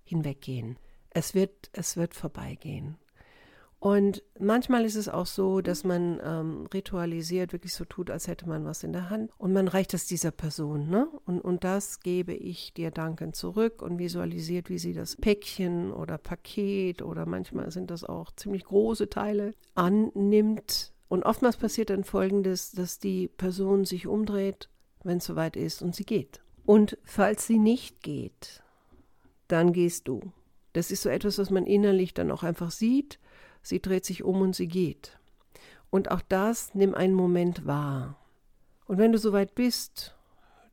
hinweggehen. 0.04 0.78
Es 1.10 1.34
wird, 1.34 1.72
es 1.72 1.98
wird 1.98 2.14
vorbeigehen. 2.14 3.00
Und 3.80 4.22
manchmal 4.40 4.86
ist 4.86 4.98
es 4.98 5.10
auch 5.10 5.26
so, 5.26 5.62
dass 5.62 5.84
man 5.84 6.22
ähm, 6.24 6.68
ritualisiert, 6.72 7.54
wirklich 7.54 7.74
so 7.74 7.86
tut, 7.86 8.12
als 8.12 8.28
hätte 8.28 8.48
man 8.48 8.66
was 8.66 8.84
in 8.84 8.94
der 8.94 9.10
Hand. 9.10 9.32
Und 9.40 9.52
man 9.52 9.68
reicht 9.68 9.96
es 9.96 10.06
dieser 10.06 10.30
Person. 10.30 10.92
Ne? 10.92 11.08
Und, 11.26 11.42
und 11.42 11.64
das 11.64 12.00
gebe 12.00 12.36
ich 12.36 12.72
dir 12.76 12.92
dankend 12.92 13.36
zurück 13.36 13.82
und 13.82 13.98
visualisiert, 13.98 14.70
wie 14.70 14.78
sie 14.78 14.94
das 14.94 15.16
Päckchen 15.16 15.92
oder 15.92 16.20
Paket 16.20 17.02
oder 17.02 17.26
manchmal 17.26 17.72
sind 17.72 17.90
das 17.90 18.04
auch 18.04 18.30
ziemlich 18.36 18.66
große 18.66 19.10
Teile 19.10 19.56
annimmt 19.74 20.94
und 21.10 21.24
oftmals 21.24 21.58
passiert 21.58 21.90
dann 21.90 22.04
Folgendes, 22.04 22.72
dass 22.72 23.00
die 23.00 23.28
Person 23.28 23.84
sich 23.84 24.08
umdreht, 24.08 24.70
wenn 25.04 25.18
es 25.18 25.26
soweit 25.26 25.56
ist, 25.56 25.82
und 25.82 25.96
sie 25.96 26.06
geht. 26.06 26.40
Und 26.66 26.98
falls 27.04 27.48
sie 27.48 27.58
nicht 27.58 28.02
geht, 28.04 28.62
dann 29.48 29.74
gehst 29.74 30.08
du. 30.08 30.32
Das 30.74 30.92
ist 30.92 31.02
so 31.02 31.10
etwas, 31.10 31.40
was 31.40 31.50
man 31.50 31.66
innerlich 31.66 32.14
dann 32.14 32.30
auch 32.30 32.44
einfach 32.44 32.70
sieht. 32.70 33.20
Sie 33.64 33.82
dreht 33.82 34.06
sich 34.06 34.24
um 34.24 34.40
und 34.42 34.56
sie 34.56 34.68
geht. 34.68 35.18
Und 35.90 36.12
auch 36.12 36.22
das 36.22 36.76
nimm 36.76 36.94
einen 36.94 37.16
Moment 37.16 37.66
wahr. 37.66 38.16
Und 38.86 39.00
wenn 39.00 39.12
du 39.12 39.18
soweit 39.18 39.56
bist, 39.56 40.16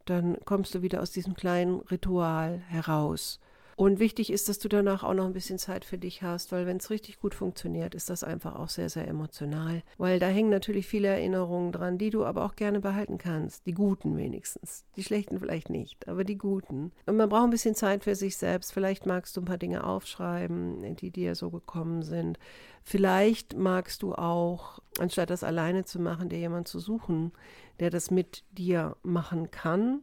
dann 0.05 0.37
kommst 0.45 0.75
du 0.75 0.83
wieder 0.83 1.01
aus 1.01 1.13
diesem 1.13 1.35
kleinen 1.35 1.81
Ritual 1.81 2.59
heraus 2.59 3.41
und 3.77 4.01
wichtig 4.01 4.33
ist, 4.33 4.49
dass 4.49 4.59
du 4.59 4.69
danach 4.69 5.05
auch 5.05 5.13
noch 5.13 5.27
ein 5.27 5.35
bisschen 5.35 5.59
Zeit 5.59 5.85
für 5.85 5.99
dich 5.99 6.23
hast, 6.23 6.51
weil 6.51 6.65
wenn 6.65 6.79
es 6.79 6.89
richtig 6.89 7.21
gut 7.21 7.35
funktioniert, 7.35 7.95
ist 7.95 8.09
das 8.09 8.25
einfach 8.25 8.57
auch 8.57 8.71
sehr, 8.71 8.89
sehr 8.89 9.07
emotional. 9.07 9.83
Weil 9.99 10.19
da 10.19 10.29
hängen 10.29 10.49
natürlich 10.49 10.87
viele 10.87 11.09
Erinnerungen 11.09 11.73
dran, 11.73 11.99
die 11.99 12.09
du 12.09 12.25
aber 12.25 12.47
auch 12.47 12.57
gerne 12.57 12.81
behalten 12.81 13.19
kannst. 13.19 13.67
Die 13.67 13.75
guten 13.75 14.17
wenigstens. 14.17 14.87
Die 14.97 15.05
schlechten 15.05 15.39
vielleicht 15.39 15.69
nicht, 15.69 16.09
aber 16.09 16.25
die 16.25 16.39
guten. 16.39 16.91
Und 17.05 17.17
man 17.19 17.29
braucht 17.29 17.45
ein 17.45 17.51
bisschen 17.51 17.75
Zeit 17.75 18.05
für 18.05 18.15
sich 18.15 18.39
selbst. 18.39 18.73
Vielleicht 18.73 19.05
magst 19.05 19.37
du 19.37 19.43
ein 19.43 19.47
paar 19.47 19.59
Dinge 19.59 19.85
aufschreiben, 19.85 20.97
die 20.97 21.11
dir 21.11 21.35
so 21.35 21.51
gekommen 21.51 22.03
sind. 22.03 22.39
Vielleicht 22.83 23.59
magst 23.59 24.03
du 24.03 24.15
auch, 24.15 24.79
anstatt 24.99 25.29
das 25.29 25.45
alleine 25.45 25.85
zu 25.85 26.01
machen, 26.01 26.31
dir 26.31 26.39
jemanden 26.39 26.65
zu 26.65 26.79
suchen, 26.79 27.33
der 27.79 27.91
das 27.91 28.11
mit 28.11 28.43
dir 28.53 28.97
machen 29.03 29.51
kann. 29.51 30.01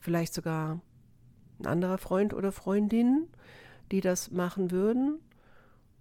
Vielleicht 0.00 0.34
sogar 0.34 0.80
ein 1.58 1.66
anderer 1.66 1.98
Freund 1.98 2.34
oder 2.34 2.52
Freundin, 2.52 3.28
die 3.92 4.00
das 4.00 4.30
machen 4.30 4.70
würden. 4.70 5.18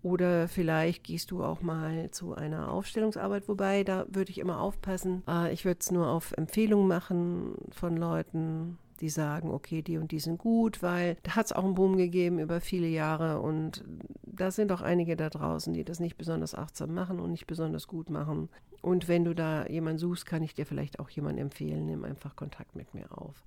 Oder 0.05 0.47
vielleicht 0.47 1.03
gehst 1.03 1.31
du 1.31 1.43
auch 1.43 1.61
mal 1.61 2.11
zu 2.11 2.35
einer 2.35 2.71
Aufstellungsarbeit, 2.71 3.47
wobei 3.47 3.83
da 3.83 4.05
würde 4.07 4.29
ich 4.29 4.37
immer 4.37 4.59
aufpassen. 4.59 5.23
Äh, 5.27 5.51
ich 5.51 5.65
würde 5.65 5.79
es 5.81 5.89
nur 5.89 6.07
auf 6.07 6.31
Empfehlung 6.33 6.87
machen 6.87 7.55
von 7.71 7.97
Leuten, 7.97 8.77
die 9.01 9.09
sagen, 9.09 9.49
okay, 9.49 9.81
die 9.81 9.97
und 9.97 10.11
die 10.11 10.19
sind 10.19 10.37
gut, 10.37 10.83
weil 10.83 11.17
da 11.23 11.35
hat 11.35 11.47
es 11.47 11.53
auch 11.53 11.63
einen 11.63 11.73
Boom 11.73 11.97
gegeben 11.97 12.37
über 12.39 12.61
viele 12.61 12.87
Jahre 12.87 13.41
und 13.41 13.83
da 14.23 14.51
sind 14.51 14.71
auch 14.71 14.81
einige 14.81 15.15
da 15.15 15.29
draußen, 15.29 15.73
die 15.73 15.83
das 15.83 15.99
nicht 15.99 16.17
besonders 16.17 16.53
achtsam 16.53 16.93
machen 16.93 17.19
und 17.19 17.31
nicht 17.31 17.47
besonders 17.47 17.87
gut 17.87 18.09
machen. 18.09 18.49
Und 18.81 19.07
wenn 19.07 19.25
du 19.25 19.33
da 19.33 19.65
jemanden 19.65 19.97
suchst, 19.97 20.25
kann 20.25 20.43
ich 20.43 20.53
dir 20.53 20.67
vielleicht 20.67 20.99
auch 20.99 21.09
jemanden 21.09 21.41
empfehlen, 21.41 21.87
nimm 21.87 22.03
einfach 22.03 22.35
Kontakt 22.35 22.75
mit 22.75 22.93
mir 22.93 23.17
auf. 23.17 23.43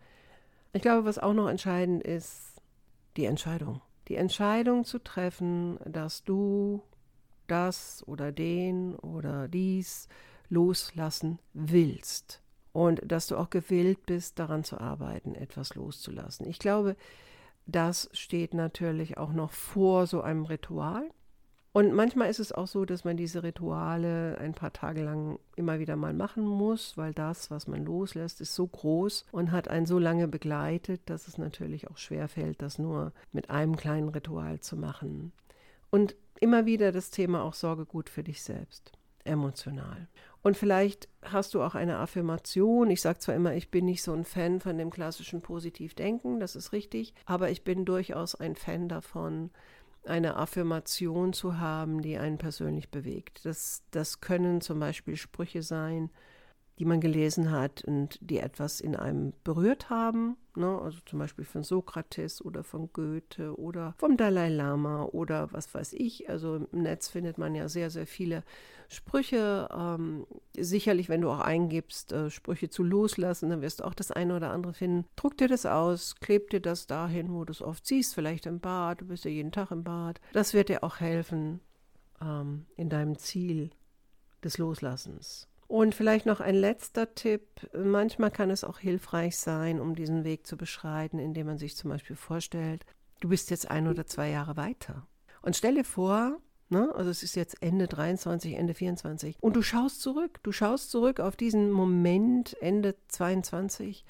Ich 0.73 0.83
glaube, 0.83 1.05
was 1.05 1.19
auch 1.19 1.35
noch 1.35 1.49
entscheidend 1.49 2.03
ist, 2.03 2.61
die 3.17 3.25
Entscheidung. 3.25 3.81
Die 4.09 4.17
Entscheidung 4.17 4.85
zu 4.85 4.99
treffen, 4.99 5.79
dass 5.85 6.25
du 6.25 6.83
das 7.47 8.05
oder 8.07 8.33
den 8.33 8.95
oder 8.97 9.49
dies 9.49 10.09
loslassen 10.49 11.39
willst 11.53 12.43
und 12.73 13.01
dass 13.05 13.27
du 13.27 13.37
auch 13.37 13.51
gewillt 13.51 14.07
bist, 14.07 14.39
daran 14.39 14.65
zu 14.65 14.79
arbeiten, 14.79 15.35
etwas 15.35 15.75
loszulassen. 15.75 16.47
Ich 16.47 16.59
glaube, 16.59 16.97
das 17.67 18.09
steht 18.13 18.55
natürlich 18.55 19.19
auch 19.19 19.33
noch 19.33 19.53
vor 19.53 20.07
so 20.07 20.23
einem 20.23 20.45
Ritual. 20.45 21.09
Und 21.73 21.93
manchmal 21.93 22.31
ist 22.31 22.41
es 22.41 22.51
auch 22.51 22.67
so, 22.67 22.85
dass 22.85 23.05
man 23.05 23.17
diese 23.17 23.43
Rituale 23.43 24.39
ein 24.39 24.55
paar 24.55 24.73
Tage 24.73 25.03
lang 25.03 25.39
immer 25.55 25.79
wieder 25.79 25.97
mal 25.97 26.15
machen 26.15 26.45
muss, 26.45 26.97
weil 26.97 27.13
das, 27.13 27.51
was 27.51 27.67
man 27.67 27.85
loslässt, 27.85 28.41
ist 28.41 28.55
so 28.55 28.67
groß 28.67 29.27
und 29.33 29.53
hat 29.53 29.69
einen 29.69 29.87
so 29.87 29.99
lange 29.99 30.29
begleitet, 30.29 31.03
dass 31.07 31.29
es 31.29 31.39
natürlich 31.39 31.91
auch 31.91 31.99
schwer 31.99 32.29
fällt, 32.29 32.63
das 32.63 32.79
nur 32.79 33.13
mit 33.33 33.51
einem 33.51 33.77
kleinen 33.77 34.09
Ritual 34.09 34.61
zu 34.61 34.77
machen. 34.77 35.33
Und 35.91 36.17
immer 36.41 36.67
wieder 36.67 36.91
das 36.91 37.11
Thema 37.11 37.43
auch 37.43 37.55
Sorge 37.55 37.85
gut 37.85 38.09
für 38.09 38.23
dich 38.23 38.43
selbst, 38.43 38.93
emotional. 39.25 40.09
Und 40.43 40.57
vielleicht 40.57 41.09
hast 41.23 41.55
du 41.55 41.63
auch 41.63 41.75
eine 41.75 41.99
Affirmation. 41.99 42.91
Ich 42.91 43.01
sage 43.01 43.19
zwar 43.19 43.35
immer, 43.35 43.55
ich 43.55 43.71
bin 43.71 43.85
nicht 43.85 44.03
so 44.03 44.13
ein 44.13 44.25
Fan 44.25 44.61
von 44.61 44.79
dem 44.79 44.91
klassischen 44.91 45.43
Positivdenken, 45.43 46.41
das 46.41 46.57
ist 46.57 46.73
richtig, 46.73 47.13
aber 47.27 47.51
ich 47.51 47.65
bin 47.65 47.85
durchaus 47.85 48.35
ein 48.35 48.55
Fan 48.55 48.89
davon, 48.89 49.51
eine 50.09 50.37
Affirmation 50.37 51.33
zu 51.33 51.59
haben, 51.59 52.03
die 52.03 52.19
einen 52.19 52.39
persönlich 52.39 52.89
bewegt. 52.91 53.45
Das, 53.45 53.83
das 53.91 54.21
können 54.21 54.61
zum 54.61 54.81
Beispiel 54.81 55.17
Sprüche 55.17 55.63
sein, 55.63 56.11
die 56.79 56.85
man 56.85 57.01
gelesen 57.01 57.51
hat 57.51 57.83
und 57.85 58.19
die 58.21 58.39
etwas 58.39 58.81
in 58.81 58.95
einem 58.95 59.33
berührt 59.43 59.91
haben. 59.91 60.37
Ne? 60.55 60.79
Also 60.81 60.99
zum 61.07 61.19
Beispiel 61.19 61.45
von 61.45 61.65
Sokrates 61.65 62.45
oder 62.45 62.63
von 62.63 62.93
Goethe 62.93 63.59
oder 63.59 63.95
vom 63.99 64.17
Dalai 64.17 64.49
Lama 64.49 65.05
oder 65.05 65.53
was 65.53 65.73
weiß 65.75 65.95
ich. 65.95 66.29
Also 66.29 66.67
im 66.73 66.83
Netz 66.83 67.09
findet 67.09 67.37
man 67.37 67.55
ja 67.55 67.69
sehr, 67.69 67.91
sehr 67.91 68.07
viele 68.07 68.45
Sprüche. 68.89 69.69
Ähm, 69.77 70.27
sicherlich, 70.57 71.09
wenn 71.09 71.21
du 71.21 71.31
auch 71.31 71.41
eingibst, 71.41 72.13
äh, 72.13 72.31
Sprüche 72.31 72.71
zu 72.71 72.85
loslassen, 72.85 73.51
dann 73.51 73.61
wirst 73.61 73.81
du 73.81 73.85
auch 73.85 73.95
das 73.95 74.13
eine 74.13 74.37
oder 74.37 74.51
andere 74.51 74.73
finden. 74.73 75.07
Druck 75.17 75.37
dir 75.37 75.49
das 75.49 75.67
aus, 75.67 76.17
kleb 76.21 76.51
dir 76.51 76.61
das 76.61 76.87
dahin, 76.87 77.33
wo 77.33 77.45
du 77.45 77.53
es 77.53 77.63
oft 77.63 77.87
siehst, 77.87 78.15
vielleicht 78.15 78.47
im 78.47 78.61
Bad. 78.61 79.01
Du 79.01 79.07
bist 79.07 79.25
ja 79.25 79.31
jeden 79.31 79.53
Tag 79.53 79.73
im 79.73 79.83
Bad. 79.83 80.21
Das 80.33 80.55
wird 80.55 80.69
dir 80.69 80.85
auch 80.85 81.01
helfen 81.01 81.61
ähm, 82.23 82.67
in 82.77 82.89
deinem 82.89 83.19
Ziel 83.19 83.71
des 84.45 84.59
Loslassens. 84.59 85.48
Und 85.69 85.95
vielleicht 85.95 86.25
noch 86.25 86.41
ein 86.41 86.55
letzter 86.55 87.15
Tipp. 87.15 87.43
Manchmal 87.75 88.31
kann 88.31 88.51
es 88.51 88.65
auch 88.65 88.79
hilfreich 88.79 89.37
sein, 89.37 89.81
um 89.81 89.95
diesen 89.95 90.25
Weg 90.25 90.47
zu 90.47 90.57
beschreiten, 90.57 91.19
indem 91.19 91.47
man 91.47 91.59
sich 91.59 91.77
zum 91.77 91.91
Beispiel 91.91 92.17
vorstellt, 92.17 92.87
du 93.21 93.29
bist 93.29 93.51
jetzt 93.51 93.71
ein 93.71 93.87
oder 93.87 94.07
zwei 94.07 94.31
Jahre 94.31 94.57
weiter. 94.57 95.07
Und 95.43 95.57
stell 95.57 95.75
dir 95.75 95.85
vor, 95.85 96.39
ne, 96.71 96.91
also 96.95 97.11
es 97.11 97.23
ist 97.23 97.37
jetzt 97.37 97.63
Ende 97.63 97.87
23, 97.87 98.55
Ende 98.55 98.73
24, 98.73 99.37
und 99.41 99.57
du 99.57 99.63
schaust 99.63 100.01
zurück, 100.01 100.41
du 100.43 100.53
schaust 100.53 100.91
zurück 100.91 101.21
auf 101.21 101.37
diesen 101.37 101.71
Moment 101.71 102.57
Ende 102.63 102.95
22, 103.09 104.07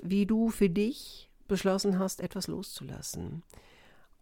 wie 0.00 0.26
du 0.26 0.50
für 0.50 0.68
dich 0.68 1.30
beschlossen 1.48 1.98
hast, 1.98 2.20
etwas 2.20 2.46
loszulassen. 2.46 3.42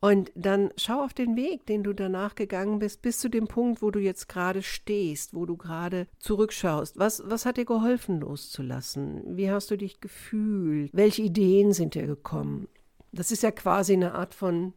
Und 0.04 0.32
dann 0.35 0.73
schau 0.76 1.04
auf 1.04 1.14
den 1.14 1.37
Weg, 1.37 1.64
den 1.66 1.85
du 1.85 1.92
danach 1.92 2.35
gegangen 2.35 2.81
bist, 2.81 3.03
bis 3.03 3.20
zu 3.20 3.29
dem 3.29 3.46
Punkt, 3.46 3.83
wo 3.83 3.92
du 3.92 4.00
jetzt 4.00 4.29
gerade 4.29 4.61
stehst, 4.61 5.33
wo 5.33 5.46
du 5.46 5.57
gerade 5.57 6.09
zurückschaust. 6.18 6.98
Was, 6.98 7.22
was 7.24 7.46
hat 7.46 7.57
dir 7.57 7.64
geholfen, 7.64 8.18
loszulassen? 8.18 9.22
Wie 9.37 9.48
hast 9.48 9.70
du 9.70 9.79
dich 9.79 10.00
gefühlt? 10.00 10.90
Welche 10.92 11.22
Ideen 11.22 11.72
sind 11.72 11.94
dir 11.94 12.09
gekommen? 12.09 12.66
Das 13.12 13.31
ist 13.31 13.44
ja 13.44 13.53
quasi 13.53 13.92
eine 13.92 14.16
Art 14.16 14.35
von 14.35 14.72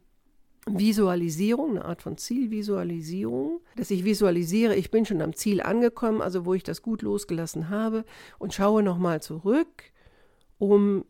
Visualisierung, 0.64 1.70
eine 1.70 1.86
Art 1.86 2.02
von 2.02 2.16
Zielvisualisierung, 2.16 3.62
dass 3.74 3.90
ich 3.90 4.04
visualisiere, 4.04 4.76
ich 4.76 4.92
bin 4.92 5.06
schon 5.06 5.22
am 5.22 5.34
Ziel 5.34 5.60
angekommen, 5.60 6.22
also 6.22 6.44
wo 6.44 6.54
ich 6.54 6.62
das 6.62 6.82
gut 6.82 7.02
losgelassen 7.02 7.68
habe 7.68 8.04
und 8.38 8.54
schaue 8.54 8.84
nochmal 8.84 9.20
zurück, 9.20 9.90
um 10.58 11.04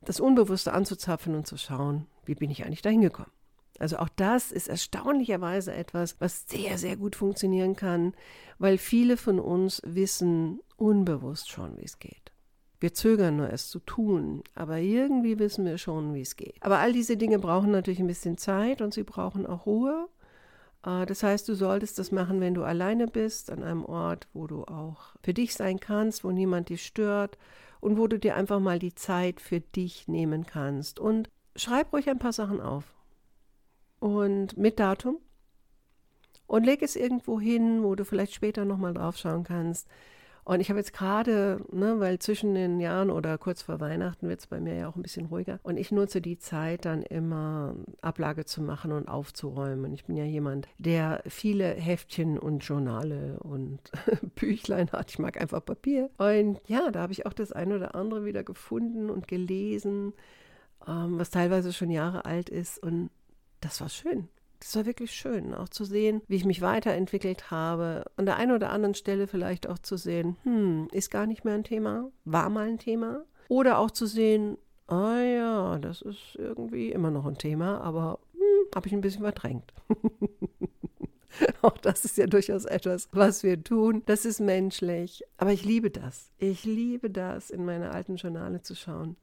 das 0.00 0.18
Unbewusste 0.18 0.72
anzuzapfen 0.72 1.34
und 1.34 1.46
zu 1.46 1.58
schauen, 1.58 2.06
wie 2.24 2.34
bin 2.34 2.50
ich 2.50 2.64
eigentlich 2.64 2.80
dahin 2.80 3.02
gekommen. 3.02 3.33
Also 3.78 3.98
auch 3.98 4.08
das 4.08 4.52
ist 4.52 4.68
erstaunlicherweise 4.68 5.74
etwas, 5.74 6.20
was 6.20 6.46
sehr, 6.48 6.78
sehr 6.78 6.96
gut 6.96 7.16
funktionieren 7.16 7.76
kann, 7.76 8.14
weil 8.58 8.78
viele 8.78 9.16
von 9.16 9.40
uns 9.40 9.82
wissen 9.84 10.60
unbewusst 10.76 11.50
schon, 11.50 11.76
wie 11.78 11.84
es 11.84 11.98
geht. 11.98 12.32
Wir 12.80 12.92
zögern 12.92 13.36
nur 13.36 13.50
es 13.50 13.70
zu 13.70 13.78
tun, 13.80 14.42
aber 14.54 14.78
irgendwie 14.78 15.38
wissen 15.38 15.64
wir 15.64 15.78
schon, 15.78 16.14
wie 16.14 16.20
es 16.20 16.36
geht. 16.36 16.56
Aber 16.60 16.78
all 16.78 16.92
diese 16.92 17.16
Dinge 17.16 17.38
brauchen 17.38 17.70
natürlich 17.70 18.00
ein 18.00 18.06
bisschen 18.06 18.36
Zeit 18.36 18.82
und 18.82 18.92
sie 18.92 19.04
brauchen 19.04 19.46
auch 19.46 19.66
Ruhe. 19.66 20.08
Äh, 20.84 21.06
das 21.06 21.22
heißt, 21.22 21.48
du 21.48 21.54
solltest 21.54 21.98
das 21.98 22.12
machen, 22.12 22.40
wenn 22.40 22.54
du 22.54 22.62
alleine 22.62 23.06
bist, 23.06 23.50
an 23.50 23.62
einem 23.62 23.84
Ort, 23.84 24.28
wo 24.34 24.46
du 24.46 24.64
auch 24.64 25.14
für 25.22 25.34
dich 25.34 25.54
sein 25.54 25.80
kannst, 25.80 26.24
wo 26.24 26.30
niemand 26.30 26.68
dich 26.68 26.84
stört 26.84 27.38
und 27.80 27.96
wo 27.96 28.06
du 28.06 28.18
dir 28.18 28.36
einfach 28.36 28.60
mal 28.60 28.78
die 28.78 28.94
Zeit 28.94 29.40
für 29.40 29.60
dich 29.60 30.06
nehmen 30.06 30.46
kannst. 30.46 31.00
Und 31.00 31.30
schreib 31.56 31.92
ruhig 31.92 32.10
ein 32.10 32.18
paar 32.18 32.32
Sachen 32.32 32.60
auf 32.60 32.84
und 34.04 34.58
mit 34.58 34.80
Datum 34.80 35.16
und 36.46 36.64
leg 36.64 36.82
es 36.82 36.94
irgendwo 36.94 37.40
hin, 37.40 37.82
wo 37.82 37.94
du 37.94 38.04
vielleicht 38.04 38.34
später 38.34 38.66
nochmal 38.66 38.92
drauf 38.92 39.16
schauen 39.16 39.44
kannst. 39.44 39.88
Und 40.44 40.60
ich 40.60 40.68
habe 40.68 40.78
jetzt 40.78 40.92
gerade, 40.92 41.64
ne, 41.72 42.00
weil 42.00 42.18
zwischen 42.18 42.54
den 42.54 42.80
Jahren 42.80 43.08
oder 43.10 43.38
kurz 43.38 43.62
vor 43.62 43.80
Weihnachten 43.80 44.28
wird 44.28 44.40
es 44.40 44.46
bei 44.46 44.60
mir 44.60 44.74
ja 44.74 44.88
auch 44.90 44.96
ein 44.96 45.00
bisschen 45.00 45.24
ruhiger. 45.24 45.58
Und 45.62 45.78
ich 45.78 45.90
nutze 45.90 46.20
die 46.20 46.36
Zeit 46.36 46.84
dann 46.84 47.02
immer 47.02 47.76
Ablage 48.02 48.44
zu 48.44 48.60
machen 48.60 48.92
und 48.92 49.08
aufzuräumen. 49.08 49.94
Ich 49.94 50.04
bin 50.04 50.18
ja 50.18 50.24
jemand, 50.24 50.68
der 50.76 51.22
viele 51.26 51.70
Heftchen 51.70 52.38
und 52.38 52.58
Journale 52.58 53.38
und 53.40 53.80
Büchlein 54.34 54.92
hat. 54.92 55.12
Ich 55.12 55.18
mag 55.18 55.40
einfach 55.40 55.64
Papier. 55.64 56.10
Und 56.18 56.60
ja, 56.66 56.90
da 56.90 57.00
habe 57.00 57.14
ich 57.14 57.24
auch 57.24 57.32
das 57.32 57.52
eine 57.52 57.76
oder 57.76 57.94
andere 57.94 58.26
wieder 58.26 58.44
gefunden 58.44 59.08
und 59.08 59.28
gelesen, 59.28 60.12
ähm, 60.86 61.18
was 61.18 61.30
teilweise 61.30 61.72
schon 61.72 61.90
Jahre 61.90 62.26
alt 62.26 62.50
ist. 62.50 62.82
Und 62.82 63.08
das 63.64 63.80
war 63.80 63.88
schön. 63.88 64.28
Das 64.60 64.76
war 64.76 64.86
wirklich 64.86 65.12
schön, 65.12 65.54
auch 65.54 65.68
zu 65.68 65.84
sehen, 65.84 66.22
wie 66.26 66.36
ich 66.36 66.44
mich 66.44 66.62
weiterentwickelt 66.62 67.50
habe. 67.50 68.04
An 68.16 68.24
der 68.24 68.36
einen 68.36 68.52
oder 68.52 68.70
anderen 68.70 68.94
Stelle 68.94 69.26
vielleicht 69.26 69.68
auch 69.68 69.78
zu 69.78 69.96
sehen, 69.96 70.36
hm, 70.44 70.88
ist 70.92 71.10
gar 71.10 71.26
nicht 71.26 71.44
mehr 71.44 71.54
ein 71.54 71.64
Thema, 71.64 72.10
war 72.24 72.48
mal 72.48 72.68
ein 72.68 72.78
Thema. 72.78 73.24
Oder 73.48 73.78
auch 73.78 73.90
zu 73.90 74.06
sehen, 74.06 74.56
ah 74.86 75.20
ja, 75.20 75.78
das 75.78 76.00
ist 76.00 76.36
irgendwie 76.36 76.90
immer 76.90 77.10
noch 77.10 77.26
ein 77.26 77.36
Thema, 77.36 77.80
aber 77.82 78.20
hm, 78.32 78.74
habe 78.74 78.86
ich 78.86 78.94
ein 78.94 79.02
bisschen 79.02 79.22
verdrängt. 79.22 79.72
Auch 81.62 81.76
das 81.78 82.04
ist 82.04 82.16
ja 82.16 82.26
durchaus 82.26 82.64
etwas, 82.64 83.08
was 83.10 83.42
wir 83.42 83.62
tun. 83.62 84.02
Das 84.06 84.24
ist 84.24 84.40
menschlich. 84.40 85.24
Aber 85.36 85.52
ich 85.52 85.64
liebe 85.64 85.90
das. 85.90 86.30
Ich 86.38 86.64
liebe 86.64 87.10
das, 87.10 87.50
in 87.50 87.64
meine 87.64 87.90
alten 87.90 88.16
Journale 88.16 88.62
zu 88.62 88.76
schauen, 88.76 89.16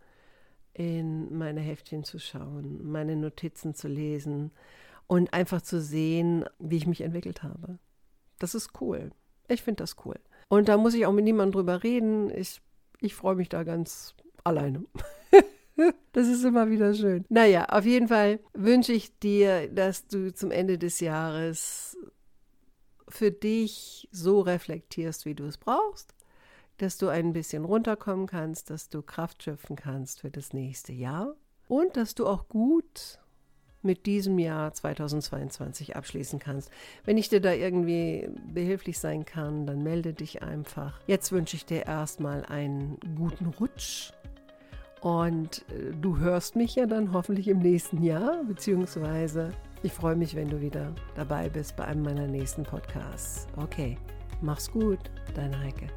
in 0.73 1.37
meine 1.37 1.61
Heftchen 1.61 2.03
zu 2.03 2.19
schauen, 2.19 2.79
meine 2.89 3.15
Notizen 3.15 3.75
zu 3.75 3.87
lesen 3.87 4.51
und 5.07 5.33
einfach 5.33 5.61
zu 5.61 5.81
sehen, 5.81 6.45
wie 6.59 6.77
ich 6.77 6.87
mich 6.87 7.01
entwickelt 7.01 7.43
habe. 7.43 7.79
Das 8.39 8.55
ist 8.55 8.81
cool. 8.81 9.11
Ich 9.47 9.61
finde 9.61 9.83
das 9.83 9.95
cool. 10.05 10.15
Und 10.47 10.69
da 10.69 10.77
muss 10.77 10.93
ich 10.93 11.05
auch 11.05 11.11
mit 11.11 11.25
niemandem 11.25 11.53
drüber 11.53 11.83
reden. 11.83 12.29
Ich, 12.35 12.61
ich 12.99 13.13
freue 13.15 13.35
mich 13.35 13.49
da 13.49 13.63
ganz 13.63 14.15
alleine. 14.43 14.85
das 16.13 16.27
ist 16.27 16.43
immer 16.43 16.69
wieder 16.69 16.93
schön. 16.93 17.25
Naja, 17.29 17.65
auf 17.65 17.85
jeden 17.85 18.07
Fall 18.07 18.39
wünsche 18.53 18.93
ich 18.93 19.17
dir, 19.19 19.67
dass 19.69 20.07
du 20.07 20.33
zum 20.33 20.51
Ende 20.51 20.77
des 20.77 20.99
Jahres 20.99 21.97
für 23.07 23.31
dich 23.31 24.07
so 24.11 24.41
reflektierst, 24.41 25.25
wie 25.25 25.35
du 25.35 25.45
es 25.45 25.57
brauchst, 25.57 26.13
dass 26.81 26.97
du 26.97 27.09
ein 27.09 27.33
bisschen 27.33 27.65
runterkommen 27.65 28.27
kannst, 28.27 28.69
dass 28.69 28.89
du 28.89 29.01
Kraft 29.01 29.43
schöpfen 29.43 29.75
kannst 29.75 30.21
für 30.21 30.31
das 30.31 30.53
nächste 30.53 30.93
Jahr 30.93 31.35
und 31.67 31.95
dass 31.95 32.15
du 32.15 32.27
auch 32.27 32.47
gut 32.47 33.19
mit 33.83 34.05
diesem 34.05 34.37
Jahr 34.39 34.73
2022 34.73 35.95
abschließen 35.95 36.39
kannst. 36.39 36.69
Wenn 37.03 37.17
ich 37.17 37.29
dir 37.29 37.41
da 37.41 37.51
irgendwie 37.51 38.29
behilflich 38.53 38.99
sein 38.99 39.25
kann, 39.25 39.65
dann 39.65 39.81
melde 39.81 40.13
dich 40.13 40.43
einfach. 40.43 40.99
Jetzt 41.07 41.31
wünsche 41.31 41.55
ich 41.55 41.65
dir 41.65 41.85
erstmal 41.85 42.45
einen 42.45 42.99
guten 43.15 43.47
Rutsch 43.47 44.11
und 45.01 45.65
äh, 45.69 45.91
du 45.99 46.19
hörst 46.19 46.55
mich 46.55 46.75
ja 46.75 46.85
dann 46.85 47.13
hoffentlich 47.13 47.47
im 47.47 47.59
nächsten 47.59 48.03
Jahr, 48.03 48.43
beziehungsweise 48.43 49.51
ich 49.83 49.91
freue 49.91 50.15
mich, 50.15 50.35
wenn 50.35 50.49
du 50.49 50.61
wieder 50.61 50.93
dabei 51.15 51.49
bist 51.49 51.75
bei 51.75 51.85
einem 51.85 52.03
meiner 52.03 52.27
nächsten 52.27 52.63
Podcasts. 52.63 53.47
Okay, 53.57 53.97
mach's 54.41 54.69
gut, 54.69 54.99
deine 55.33 55.59
Heike. 55.59 55.87